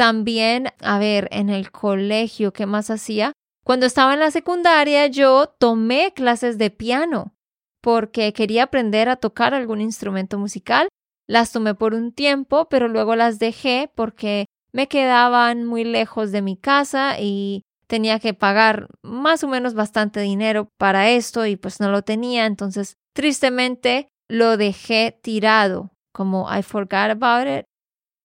También, 0.00 0.68
a 0.80 0.98
ver, 0.98 1.28
en 1.30 1.50
el 1.50 1.70
colegio, 1.70 2.54
¿qué 2.54 2.64
más 2.64 2.88
hacía? 2.88 3.34
Cuando 3.66 3.84
estaba 3.84 4.14
en 4.14 4.20
la 4.20 4.30
secundaria 4.30 5.06
yo 5.08 5.48
tomé 5.58 6.14
clases 6.14 6.56
de 6.56 6.70
piano 6.70 7.34
porque 7.82 8.32
quería 8.32 8.62
aprender 8.62 9.10
a 9.10 9.16
tocar 9.16 9.52
algún 9.52 9.82
instrumento 9.82 10.38
musical. 10.38 10.88
Las 11.28 11.52
tomé 11.52 11.74
por 11.74 11.92
un 11.92 12.12
tiempo, 12.12 12.66
pero 12.70 12.88
luego 12.88 13.14
las 13.14 13.38
dejé 13.38 13.92
porque 13.94 14.46
me 14.72 14.88
quedaban 14.88 15.66
muy 15.66 15.84
lejos 15.84 16.32
de 16.32 16.40
mi 16.40 16.56
casa 16.56 17.20
y 17.20 17.60
tenía 17.86 18.20
que 18.20 18.32
pagar 18.32 18.88
más 19.02 19.44
o 19.44 19.48
menos 19.48 19.74
bastante 19.74 20.20
dinero 20.20 20.70
para 20.78 21.10
esto 21.10 21.44
y 21.44 21.56
pues 21.56 21.78
no 21.78 21.90
lo 21.90 22.00
tenía. 22.00 22.46
Entonces, 22.46 22.94
tristemente, 23.14 24.08
lo 24.30 24.56
dejé 24.56 25.20
tirado, 25.20 25.90
como 26.14 26.48
I 26.50 26.62
forgot 26.62 27.10
about 27.10 27.46
it. 27.46 27.66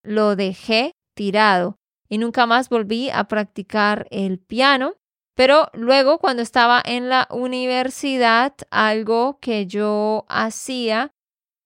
Lo 0.02 0.36
dejé 0.36 0.92
tirado 1.16 1.78
y 2.08 2.18
nunca 2.18 2.46
más 2.46 2.68
volví 2.68 3.10
a 3.10 3.24
practicar 3.24 4.06
el 4.10 4.38
piano. 4.38 4.94
Pero 5.34 5.68
luego, 5.74 6.18
cuando 6.18 6.42
estaba 6.42 6.80
en 6.84 7.08
la 7.08 7.26
universidad, 7.30 8.54
algo 8.70 9.38
que 9.40 9.66
yo 9.66 10.24
hacía 10.28 11.10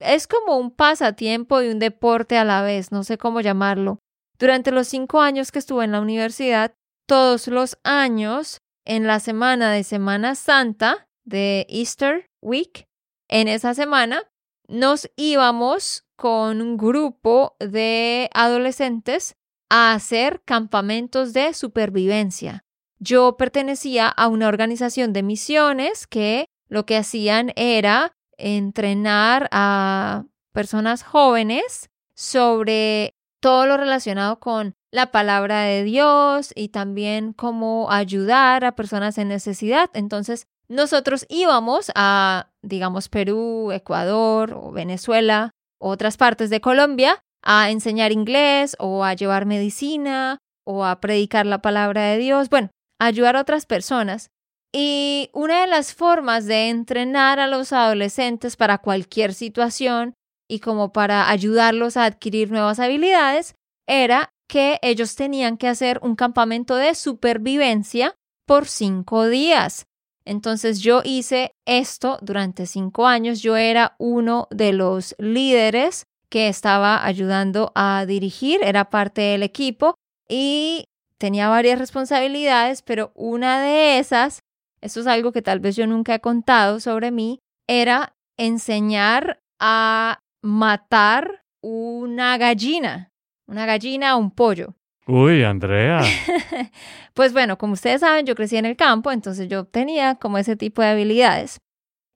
es 0.01 0.27
como 0.27 0.57
un 0.57 0.71
pasatiempo 0.71 1.61
y 1.61 1.69
un 1.69 1.79
deporte 1.79 2.39
a 2.39 2.45
la 2.45 2.63
vez, 2.63 2.91
no 2.91 3.05
sé 3.05 3.19
cómo 3.19 3.43
llamarlo. 3.43 3.99
Durante 4.39 4.73
los 4.73 4.89
cinco 4.89 5.21
años 5.21 5.53
que 5.53 5.59
estuve 5.59 5.85
en 5.85 5.93
la 5.93 6.01
universidad, 6.01 6.73
todos 7.07 7.47
los 7.49 7.79
años, 7.85 8.59
en 8.87 9.07
la 9.07 9.21
semana 9.21 9.71
de 9.71 9.85
Semana 9.85 10.35
Santa, 10.35 11.07
de 11.25 11.67
Easter 11.69 12.27
Week, 12.43 12.87
en 13.29 13.47
esa 13.47 13.75
semana, 13.75 14.23
nos 14.69 15.11
íbamos 15.17 16.05
con 16.17 16.63
un 16.63 16.77
grupo 16.77 17.57
de 17.61 18.31
adolescentes 18.33 19.37
a 19.71 19.95
hacer 19.95 20.43
campamentos 20.45 21.33
de 21.33 21.55
supervivencia 21.55 22.65
yo 23.01 23.37
pertenecía 23.37 24.09
a 24.09 24.29
una 24.29 24.47
organización 24.47 25.13
de 25.13 25.23
misiones 25.23 26.07
que 26.07 26.47
lo 26.69 26.87
que 26.87 26.99
hacían 26.99 27.53
era 27.57 28.13
entrenar 28.37 29.49
a 29.51 30.25
personas 30.53 31.03
jóvenes 31.03 31.91
sobre 32.15 33.15
todo 33.41 33.67
lo 33.67 33.79
relacionado 33.79 34.39
con 34.39 34.75
la 34.91 35.11
palabra 35.11 35.63
de 35.63 35.83
Dios 35.83 36.53
y 36.55 36.69
también 36.69 37.33
cómo 37.33 37.91
ayudar 37.91 38.65
a 38.65 38.77
personas 38.77 39.17
en 39.17 39.29
necesidad. 39.29 39.89
Entonces, 39.95 40.47
nosotros 40.69 41.25
íbamos 41.31 41.91
a, 41.95 42.51
digamos, 42.61 43.09
Perú, 43.09 43.73
Ecuador 43.73 44.53
o 44.53 44.73
Venezuela, 44.73 45.53
otras 45.79 46.19
partes 46.19 46.51
de 46.51 46.61
Colombia, 46.61 47.25
a 47.43 47.71
enseñar 47.71 48.13
inglés 48.13 48.77
o 48.79 49.05
a 49.05 49.15
llevar 49.15 49.47
medicina 49.47 50.39
o 50.65 50.85
a 50.85 51.01
predicar 51.01 51.47
la 51.47 51.63
palabra 51.63 52.03
de 52.03 52.19
Dios, 52.19 52.49
bueno, 52.51 52.71
ayudar 53.01 53.37
a 53.37 53.41
otras 53.41 53.67
personas. 53.67 54.31
Y 54.73 55.31
una 55.33 55.63
de 55.63 55.67
las 55.67 55.95
formas 55.95 56.47
de 56.47 56.69
entrenar 56.69 57.41
a 57.41 57.49
los 57.49 57.73
adolescentes 57.73 58.57
para 58.57 58.79
cualquier 58.79 59.35
situación 59.35 60.15
y 60.49 60.61
como 60.61 60.93
para 60.93 61.29
ayudarlos 61.29 61.97
a 61.97 62.05
adquirir 62.05 62.51
nuevas 62.51 62.79
habilidades 62.79 63.55
era 63.89 64.31
que 64.49 64.79
ellos 64.83 65.17
tenían 65.17 65.57
que 65.57 65.69
hacer 65.69 65.99
un 66.03 66.15
campamento 66.15 66.77
de 66.77 66.95
supervivencia 66.95 68.15
por 68.47 68.67
cinco 68.67 69.27
días. 69.29 69.87
Entonces 70.25 70.81
yo 70.81 71.03
hice 71.05 71.53
esto 71.67 72.19
durante 72.21 72.67
cinco 72.67 73.07
años. 73.07 73.43
Yo 73.43 73.57
era 73.57 73.95
uno 73.99 74.49
de 74.51 74.73
los 74.73 75.15
líderes 75.19 76.07
que 76.31 76.49
estaba 76.49 77.05
ayudando 77.05 77.73
a 77.75 78.07
dirigir, 78.07 78.61
era 78.63 78.89
parte 78.89 79.21
del 79.21 79.43
equipo 79.43 79.95
y 80.29 80.85
tenía 81.19 81.49
varias 81.49 81.79
responsabilidades, 81.79 82.83
pero 82.83 83.13
una 83.15 83.61
de 83.61 83.99
esas, 83.99 84.41
esto 84.81 85.01
es 85.01 85.07
algo 85.07 85.33
que 85.33 85.43
tal 85.43 85.61
vez 85.61 85.77
yo 85.77 85.87
nunca 85.87 86.15
he 86.15 86.21
contado 86.21 86.81
sobre 86.81 87.11
mí, 87.11 87.41
era 87.69 88.15
enseñar 88.39 89.41
a 89.61 90.21
matar 90.43 91.43
una 91.63 92.39
gallina, 92.39 93.11
una 93.47 93.67
gallina 93.67 94.17
o 94.17 94.21
un 94.21 94.31
pollo. 94.31 94.75
Uy, 95.07 95.43
Andrea. 95.43 96.03
pues 97.15 97.33
bueno, 97.33 97.59
como 97.59 97.73
ustedes 97.73 98.01
saben, 98.01 98.25
yo 98.25 98.35
crecí 98.35 98.57
en 98.57 98.67
el 98.67 98.77
campo, 98.77 99.11
entonces 99.11 99.49
yo 99.49 99.65
tenía 99.65 100.15
como 100.15 100.39
ese 100.39 100.57
tipo 100.57 100.83
de 100.83 100.89
habilidades. 100.89 101.59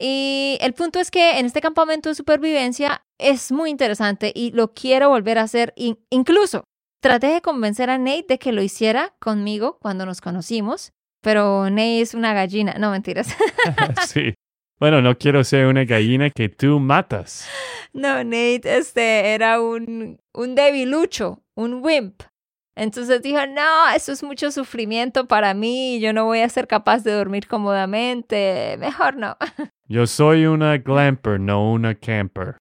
Y 0.07 0.59
el 0.61 0.75
punto 0.75 1.01
es 1.01 1.11
que 1.11 1.38
en 1.38 1.47
este 1.47 1.62
campamento 1.62 2.11
de 2.11 2.14
supervivencia 2.14 3.07
es 3.17 3.51
muy 3.51 3.71
interesante 3.71 4.33
y 4.35 4.51
lo 4.51 4.75
quiero 4.75 5.09
volver 5.09 5.38
a 5.38 5.45
hacer. 5.45 5.73
incluso 6.11 6.64
traté 7.01 7.29
de 7.29 7.40
convencer 7.40 7.88
a 7.88 7.97
Nate 7.97 8.27
de 8.29 8.38
que 8.38 8.53
lo 8.53 8.61
hiciera 8.61 9.14
conmigo 9.19 9.79
cuando 9.81 10.05
nos 10.05 10.21
conocimos, 10.21 10.93
pero 11.23 11.71
Nate 11.71 12.03
es 12.03 12.12
una 12.12 12.35
gallina. 12.35 12.75
No, 12.79 12.90
mentiras. 12.90 13.35
sí. 14.07 14.35
Bueno, 14.79 15.01
no 15.01 15.17
quiero 15.17 15.43
ser 15.43 15.69
una 15.69 15.87
gallina 15.87 16.29
que 16.29 16.51
tú 16.51 16.79
matas. 16.81 17.49
No, 17.95 18.23
Nate, 18.25 18.77
este 18.77 19.33
era 19.33 19.62
un, 19.62 20.21
un 20.35 20.55
debilucho, 20.55 21.43
un 21.55 21.83
wimp. 21.83 22.25
Entonces 22.77 23.23
dijo, 23.23 23.38
no, 23.47 23.88
eso 23.97 24.12
es 24.12 24.23
mucho 24.23 24.51
sufrimiento 24.51 25.27
para 25.27 25.55
mí, 25.55 25.99
yo 26.01 26.12
no 26.12 26.27
voy 26.27 26.40
a 26.40 26.49
ser 26.51 26.67
capaz 26.67 27.05
de 27.05 27.12
dormir 27.12 27.47
cómodamente, 27.47 28.77
mejor 28.79 29.17
no. 29.17 29.38
Yo 29.87 30.07
soy 30.07 30.47
una 30.47 30.79
glamper, 30.79 31.38
no 31.38 31.70
una 31.73 31.94
camper. 31.94 32.57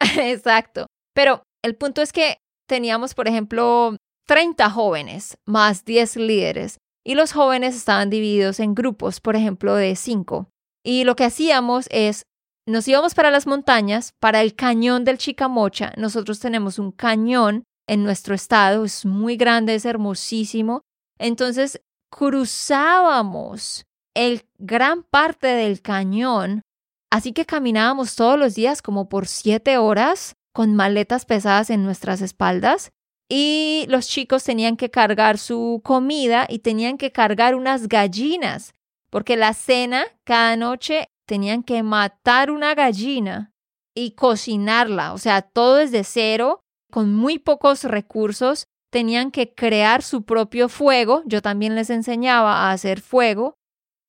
Exacto. 0.18 0.86
Pero 1.14 1.42
el 1.62 1.76
punto 1.76 2.00
es 2.02 2.12
que 2.12 2.38
teníamos, 2.68 3.14
por 3.14 3.26
ejemplo, 3.26 3.96
30 4.26 4.70
jóvenes 4.70 5.36
más 5.46 5.84
10 5.84 6.16
líderes 6.16 6.78
y 7.04 7.14
los 7.14 7.32
jóvenes 7.32 7.74
estaban 7.74 8.10
divididos 8.10 8.60
en 8.60 8.74
grupos, 8.74 9.20
por 9.20 9.34
ejemplo, 9.34 9.74
de 9.74 9.96
5. 9.96 10.48
Y 10.84 11.04
lo 11.04 11.16
que 11.16 11.24
hacíamos 11.24 11.86
es, 11.90 12.22
nos 12.66 12.86
íbamos 12.86 13.14
para 13.14 13.30
las 13.30 13.46
montañas, 13.46 14.12
para 14.20 14.40
el 14.40 14.54
cañón 14.54 15.04
del 15.04 15.18
Chicamocha. 15.18 15.92
Nosotros 15.96 16.38
tenemos 16.38 16.78
un 16.78 16.92
cañón 16.92 17.64
en 17.88 18.04
nuestro 18.04 18.34
estado, 18.34 18.84
es 18.84 19.04
muy 19.04 19.36
grande, 19.36 19.74
es 19.74 19.84
hermosísimo. 19.84 20.82
Entonces 21.18 21.82
cruzábamos 22.10 23.84
el 24.14 24.42
gran 24.58 25.02
parte 25.02 25.46
del 25.46 25.82
cañón, 25.82 26.62
así 27.10 27.32
que 27.32 27.46
caminábamos 27.46 28.16
todos 28.16 28.38
los 28.38 28.54
días 28.54 28.82
como 28.82 29.08
por 29.08 29.26
siete 29.26 29.78
horas 29.78 30.34
con 30.52 30.74
maletas 30.74 31.24
pesadas 31.24 31.70
en 31.70 31.84
nuestras 31.84 32.20
espaldas 32.20 32.90
y 33.28 33.86
los 33.88 34.08
chicos 34.08 34.42
tenían 34.42 34.76
que 34.76 34.90
cargar 34.90 35.38
su 35.38 35.80
comida 35.84 36.46
y 36.48 36.58
tenían 36.60 36.98
que 36.98 37.12
cargar 37.12 37.54
unas 37.54 37.88
gallinas, 37.88 38.74
porque 39.10 39.36
la 39.36 39.54
cena 39.54 40.04
cada 40.24 40.56
noche 40.56 41.08
tenían 41.26 41.62
que 41.62 41.82
matar 41.84 42.50
una 42.50 42.74
gallina 42.74 43.52
y 43.94 44.12
cocinarla, 44.12 45.12
o 45.12 45.18
sea, 45.18 45.42
todo 45.42 45.76
desde 45.76 46.02
cero 46.02 46.60
con 46.90 47.14
muy 47.14 47.38
pocos 47.38 47.84
recursos, 47.84 48.66
tenían 48.90 49.30
que 49.30 49.54
crear 49.54 50.02
su 50.02 50.24
propio 50.24 50.68
fuego. 50.68 51.22
Yo 51.24 51.40
también 51.40 51.74
les 51.74 51.88
enseñaba 51.88 52.64
a 52.64 52.72
hacer 52.72 53.00
fuego. 53.00 53.54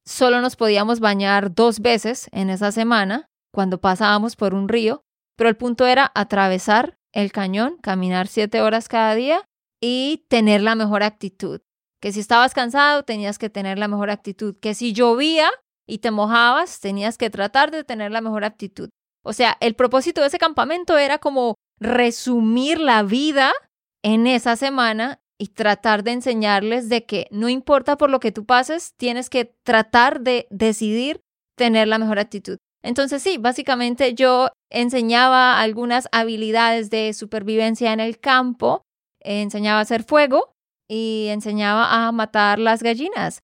Solo 0.06 0.42
nos 0.42 0.56
podíamos 0.56 1.00
bañar 1.00 1.54
dos 1.54 1.80
veces 1.80 2.28
en 2.32 2.50
esa 2.50 2.72
semana 2.72 3.28
cuando 3.54 3.80
pasábamos 3.80 4.36
por 4.36 4.54
un 4.54 4.68
río, 4.68 5.04
pero 5.38 5.50
el 5.50 5.58
punto 5.58 5.86
era 5.86 6.12
atravesar 6.16 6.98
el 7.14 7.32
cañón, 7.32 7.78
caminar 7.82 8.28
siete 8.28 8.62
horas 8.62 8.88
cada 8.88 9.16
día 9.16 9.44
y 9.82 10.26
tener 10.30 10.62
la 10.62 10.76
mejor 10.76 11.04
actitud. 11.04 11.62
Que 12.02 12.12
si 12.12 12.20
estabas 12.20 12.54
cansado, 12.54 13.04
tenías 13.04 13.38
que 13.38 13.50
tener 13.50 13.78
la 13.78 13.88
mejor 13.88 14.10
actitud. 14.10 14.56
Que 14.60 14.74
si 14.74 14.94
llovía 14.94 15.50
y 15.88 16.00
te 16.00 16.10
mojabas, 16.10 16.80
tenías 16.80 17.18
que 17.18 17.30
tratar 17.30 17.70
de 17.70 17.84
tener 17.84 18.12
la 18.12 18.22
mejor 18.22 18.44
actitud. 18.44 18.90
O 19.24 19.34
sea, 19.34 19.58
el 19.60 19.76
propósito 19.76 20.22
de 20.22 20.28
ese 20.28 20.40
campamento 20.40 20.98
era 20.98 21.20
como 21.20 21.56
resumir 21.80 22.80
la 22.80 23.04
vida 23.04 23.54
en 24.04 24.26
esa 24.26 24.56
semana 24.56 25.20
y 25.41 25.47
tratar 25.47 26.04
de 26.04 26.12
enseñarles 26.12 26.88
de 26.88 27.08
que 27.08 27.25
no 27.32 27.49
importa 27.49 27.97
por 27.97 28.12
lo 28.12 28.19
que 28.19 28.32
tú 28.32 28.45
pases, 28.45 28.93
tienes 28.95 29.27
que 29.27 29.45
tratar 29.63 30.21
de 30.21 30.45
decidir 30.51 31.21
tener 31.58 31.88
la 31.88 31.97
mejor 31.97 32.19
actitud. 32.19 32.60
Entonces 32.84 33.23
sí, 33.23 33.39
básicamente 33.39 34.13
yo 34.13 34.49
enseñaba 34.69 35.60
algunas 35.60 36.08
habilidades 36.12 36.91
de 36.91 37.12
supervivencia 37.13 37.91
en 37.91 37.99
el 37.99 38.19
campo, 38.19 38.84
enseñaba 39.19 39.80
a 39.80 39.82
hacer 39.82 40.04
fuego 40.04 40.54
y 40.88 41.30
enseñaba 41.30 42.06
a 42.06 42.12
matar 42.12 42.60
las 42.60 42.84
gallinas. 42.84 43.41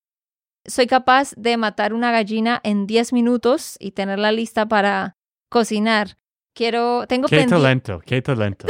Soy 0.68 0.86
capaz 0.86 1.34
de 1.36 1.58
matar 1.58 1.96
una 1.96 2.12
gallina 2.12 2.62
en 2.64 2.86
10 2.86 3.12
minutos 3.12 3.76
y 3.80 3.94
tenerla 3.94 4.32
lista 4.32 4.68
para 4.68 5.16
cocinar. 5.50 6.20
Quiero, 6.54 7.08
tengo 7.08 7.28
qué 7.28 7.48
talento, 7.48 8.02
qué 8.06 8.22
talento. 8.22 8.68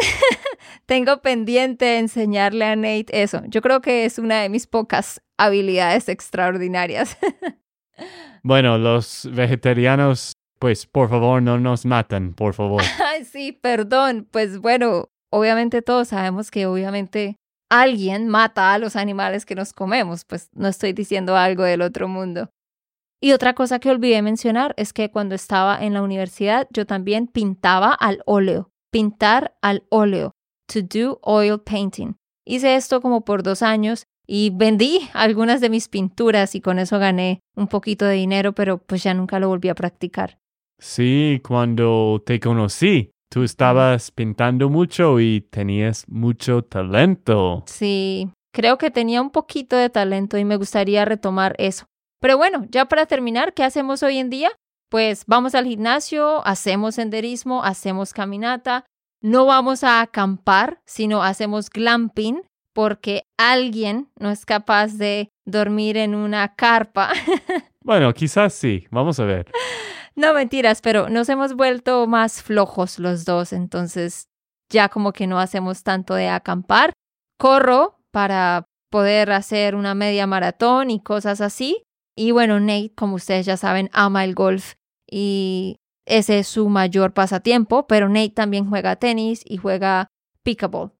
Tengo 0.88 1.22
pendiente 1.22 2.00
enseñarle 2.00 2.66
a 2.66 2.76
Nate 2.76 3.22
eso. 3.22 3.42
Yo 3.48 3.62
creo 3.62 3.82
que 3.82 4.06
es 4.06 4.18
una 4.18 4.42
de 4.42 4.50
mis 4.50 4.66
pocas 4.66 5.22
habilidades 5.38 6.10
extraordinarias. 6.10 7.18
bueno, 8.44 8.78
los 8.78 9.30
vegetarianos, 9.32 10.34
pues 10.60 10.86
por 10.86 11.10
favor 11.10 11.42
no 11.42 11.60
nos 11.60 11.86
matan, 11.86 12.34
por 12.34 12.54
favor. 12.54 12.82
Ay, 13.06 13.26
sí, 13.26 13.52
perdón. 13.52 14.28
Pues 14.32 14.60
bueno, 14.60 15.10
obviamente 15.30 15.82
todos 15.82 16.08
sabemos 16.08 16.50
que 16.50 16.66
obviamente 16.66 17.36
alguien 17.70 18.30
mata 18.30 18.74
a 18.74 18.80
los 18.80 18.96
animales 18.96 19.46
que 19.46 19.56
nos 19.56 19.74
comemos, 19.74 20.24
pues 20.24 20.50
no 20.54 20.70
estoy 20.70 20.94
diciendo 20.94 21.36
algo 21.36 21.64
del 21.64 21.82
otro 21.82 22.08
mundo. 22.08 22.50
Y 23.22 23.34
otra 23.34 23.54
cosa 23.56 23.80
que 23.80 23.90
olvidé 23.90 24.22
mencionar 24.22 24.74
es 24.78 24.94
que 24.94 25.12
cuando 25.12 25.36
estaba 25.36 25.84
en 25.84 25.94
la 25.94 26.02
universidad 26.02 26.68
yo 26.72 26.86
también 26.86 27.28
pintaba 27.28 27.92
al 27.92 28.22
óleo, 28.26 28.72
pintar 28.90 29.58
al 29.62 29.86
óleo, 29.90 30.37
to 30.68 30.82
do 30.82 31.20
oil 31.22 31.60
painting. 31.60 32.16
Hice 32.46 32.76
esto 32.76 33.02
como 33.02 33.26
por 33.26 33.44
dos 33.44 33.62
años 33.62 34.06
y 34.26 34.52
vendí 34.54 35.10
algunas 35.14 35.62
de 35.62 35.70
mis 35.70 35.88
pinturas 35.88 36.54
y 36.56 36.62
con 36.62 36.80
eso 36.80 37.00
gané 37.00 37.40
un 37.56 37.68
poquito 37.68 38.06
de 38.06 38.16
dinero, 38.16 38.54
pero 38.54 38.78
pues 38.78 39.04
ya 39.04 39.14
nunca 39.14 39.40
lo 39.40 39.48
volví 39.48 39.70
a 39.70 39.76
practicar. 39.76 40.38
Sí, 40.80 41.42
cuando 41.46 42.22
te 42.26 42.40
conocí, 42.40 43.12
tú 43.30 43.44
estabas 43.44 44.12
pintando 44.12 44.70
mucho 44.70 45.20
y 45.20 45.42
tenías 45.42 46.06
mucho 46.08 46.62
talento. 46.64 47.64
Sí, 47.66 48.30
creo 48.54 48.78
que 48.78 48.92
tenía 48.92 49.22
un 49.22 49.32
poquito 49.32 49.76
de 49.76 49.90
talento 49.90 50.38
y 50.38 50.46
me 50.46 50.58
gustaría 50.58 51.06
retomar 51.06 51.56
eso. 51.58 51.86
Pero 52.20 52.38
bueno, 52.38 52.66
ya 52.70 52.86
para 52.86 53.06
terminar, 53.06 53.54
¿qué 53.54 53.64
hacemos 53.64 54.04
hoy 54.04 54.18
en 54.18 54.30
día? 54.30 54.52
Pues 54.90 55.24
vamos 55.28 55.56
al 55.56 55.66
gimnasio, 55.66 56.46
hacemos 56.46 56.96
senderismo, 56.96 57.64
hacemos 57.64 58.14
caminata, 58.14 58.86
no 59.22 59.46
vamos 59.46 59.84
a 59.84 60.02
acampar, 60.02 60.82
sino 60.86 61.24
hacemos 61.24 61.70
glamping 61.70 62.42
porque 62.74 63.24
alguien 63.38 64.10
no 64.20 64.30
es 64.30 64.46
capaz 64.46 64.98
de 64.98 65.30
dormir 65.46 65.98
en 65.98 66.16
una 66.16 66.56
carpa. 66.56 67.12
Bueno, 67.88 68.14
quizás 68.14 68.54
sí, 68.54 68.86
vamos 68.92 69.18
a 69.22 69.24
ver. 69.24 69.50
No 70.14 70.34
mentiras, 70.34 70.82
pero 70.82 71.08
nos 71.08 71.30
hemos 71.30 71.54
vuelto 71.54 72.06
más 72.06 72.44
flojos 72.44 73.00
los 73.00 73.24
dos, 73.24 73.54
entonces 73.54 74.28
ya 74.70 74.90
como 74.90 75.14
que 75.14 75.26
no 75.26 75.40
hacemos 75.40 75.84
tanto 75.84 76.14
de 76.14 76.28
acampar. 76.28 76.92
Corro 77.40 78.02
para 78.12 78.66
poder 78.90 79.32
hacer 79.32 79.74
una 79.74 79.96
media 79.96 80.28
maratón 80.28 80.90
y 80.90 81.02
cosas 81.02 81.40
así. 81.40 81.84
Y 82.14 82.32
bueno, 82.32 82.60
Nate, 82.60 82.92
como 82.94 83.16
ustedes 83.16 83.46
ya 83.46 83.56
saben, 83.56 83.90
ama 83.94 84.26
el 84.26 84.36
golf 84.36 84.74
y 85.10 85.78
ese 86.08 86.40
es 86.40 86.48
su 86.48 86.70
mayor 86.70 87.14
pasatiempo, 87.14 87.86
pero 87.86 88.08
Nate 88.08 88.30
también 88.30 88.70
juega 88.70 88.96
tenis 88.96 89.42
y 89.46 89.58
juega 89.58 90.08
pickleball. 90.44 90.94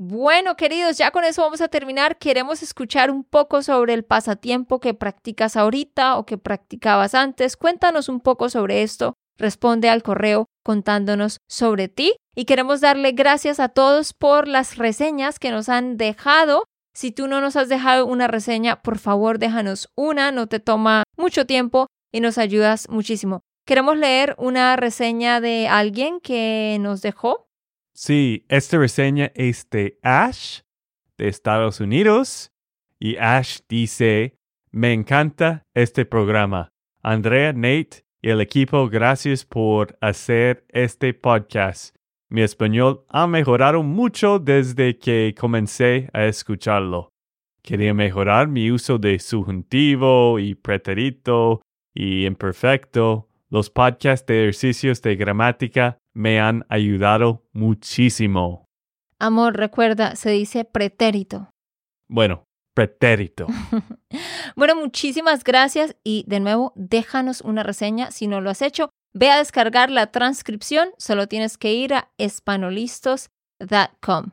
Bueno, 0.00 0.56
queridos, 0.56 0.96
ya 0.96 1.10
con 1.10 1.24
eso 1.24 1.42
vamos 1.42 1.60
a 1.60 1.68
terminar. 1.68 2.18
Queremos 2.18 2.62
escuchar 2.62 3.10
un 3.10 3.24
poco 3.24 3.62
sobre 3.62 3.94
el 3.94 4.04
pasatiempo 4.04 4.80
que 4.80 4.94
practicas 4.94 5.56
ahorita 5.56 6.16
o 6.16 6.24
que 6.24 6.38
practicabas 6.38 7.14
antes. 7.14 7.56
Cuéntanos 7.56 8.08
un 8.08 8.20
poco 8.20 8.48
sobre 8.48 8.82
esto. 8.82 9.14
Responde 9.36 9.90
al 9.90 10.02
correo 10.02 10.46
contándonos 10.64 11.38
sobre 11.48 11.88
ti. 11.88 12.14
Y 12.34 12.44
queremos 12.44 12.80
darle 12.80 13.12
gracias 13.12 13.58
a 13.58 13.68
todos 13.68 14.14
por 14.14 14.46
las 14.46 14.76
reseñas 14.78 15.38
que 15.38 15.50
nos 15.50 15.68
han 15.68 15.96
dejado. 15.96 16.62
Si 16.94 17.10
tú 17.10 17.26
no 17.26 17.40
nos 17.40 17.56
has 17.56 17.68
dejado 17.68 18.06
una 18.06 18.28
reseña, 18.28 18.80
por 18.82 18.98
favor 18.98 19.38
déjanos 19.38 19.88
una, 19.96 20.30
no 20.30 20.46
te 20.46 20.60
toma 20.60 21.02
mucho 21.16 21.44
tiempo 21.44 21.88
y 22.12 22.20
nos 22.20 22.38
ayudas 22.38 22.88
muchísimo. 22.88 23.42
Queremos 23.68 23.98
leer 23.98 24.34
una 24.38 24.76
reseña 24.76 25.42
de 25.42 25.68
alguien 25.68 26.20
que 26.20 26.78
nos 26.80 27.02
dejó 27.02 27.50
Sí, 27.92 28.46
esta 28.48 28.78
reseña 28.78 29.30
es 29.34 29.68
de 29.68 29.98
Ash 30.02 30.60
de 31.18 31.28
Estados 31.28 31.78
Unidos 31.78 32.50
y 32.98 33.16
Ash 33.16 33.58
dice, 33.68 34.38
me 34.70 34.94
encanta 34.94 35.66
este 35.74 36.06
programa. 36.06 36.70
Andrea, 37.02 37.52
Nate 37.52 38.06
y 38.22 38.30
el 38.30 38.40
equipo, 38.40 38.88
gracias 38.88 39.44
por 39.44 39.98
hacer 40.00 40.64
este 40.70 41.12
podcast. 41.12 41.94
Mi 42.30 42.40
español 42.40 43.04
ha 43.10 43.26
mejorado 43.26 43.82
mucho 43.82 44.38
desde 44.38 44.98
que 44.98 45.34
comencé 45.38 46.08
a 46.14 46.24
escucharlo. 46.24 47.10
Quería 47.60 47.92
mejorar 47.92 48.48
mi 48.48 48.70
uso 48.70 48.96
de 48.96 49.18
subjuntivo 49.18 50.38
y 50.38 50.54
pretérito 50.54 51.60
y 51.92 52.24
imperfecto. 52.24 53.27
Los 53.50 53.70
podcasts 53.70 54.26
de 54.26 54.42
ejercicios 54.42 55.00
de 55.00 55.16
gramática 55.16 55.98
me 56.14 56.38
han 56.38 56.66
ayudado 56.68 57.46
muchísimo. 57.52 58.66
Amor, 59.18 59.56
recuerda, 59.56 60.16
se 60.16 60.30
dice 60.30 60.64
pretérito. 60.64 61.50
Bueno, 62.08 62.44
pretérito. 62.74 63.46
bueno, 64.56 64.76
muchísimas 64.76 65.44
gracias 65.44 65.96
y 66.04 66.24
de 66.28 66.40
nuevo 66.40 66.72
déjanos 66.76 67.40
una 67.40 67.62
reseña 67.62 68.10
si 68.10 68.26
no 68.26 68.40
lo 68.40 68.50
has 68.50 68.62
hecho. 68.62 68.90
Ve 69.14 69.30
a 69.30 69.38
descargar 69.38 69.90
la 69.90 70.08
transcripción, 70.08 70.90
solo 70.98 71.26
tienes 71.26 71.56
que 71.56 71.72
ir 71.72 71.94
a 71.94 72.10
espanolistos.com. 72.18 74.30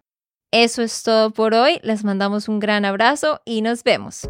Eso 0.51 0.81
es 0.81 1.03
todo 1.03 1.31
por 1.31 1.53
hoy, 1.53 1.79
les 1.83 2.03
mandamos 2.03 2.49
un 2.49 2.59
gran 2.59 2.85
abrazo 2.85 3.41
y 3.45 3.61
nos 3.61 3.83
vemos. 3.83 4.29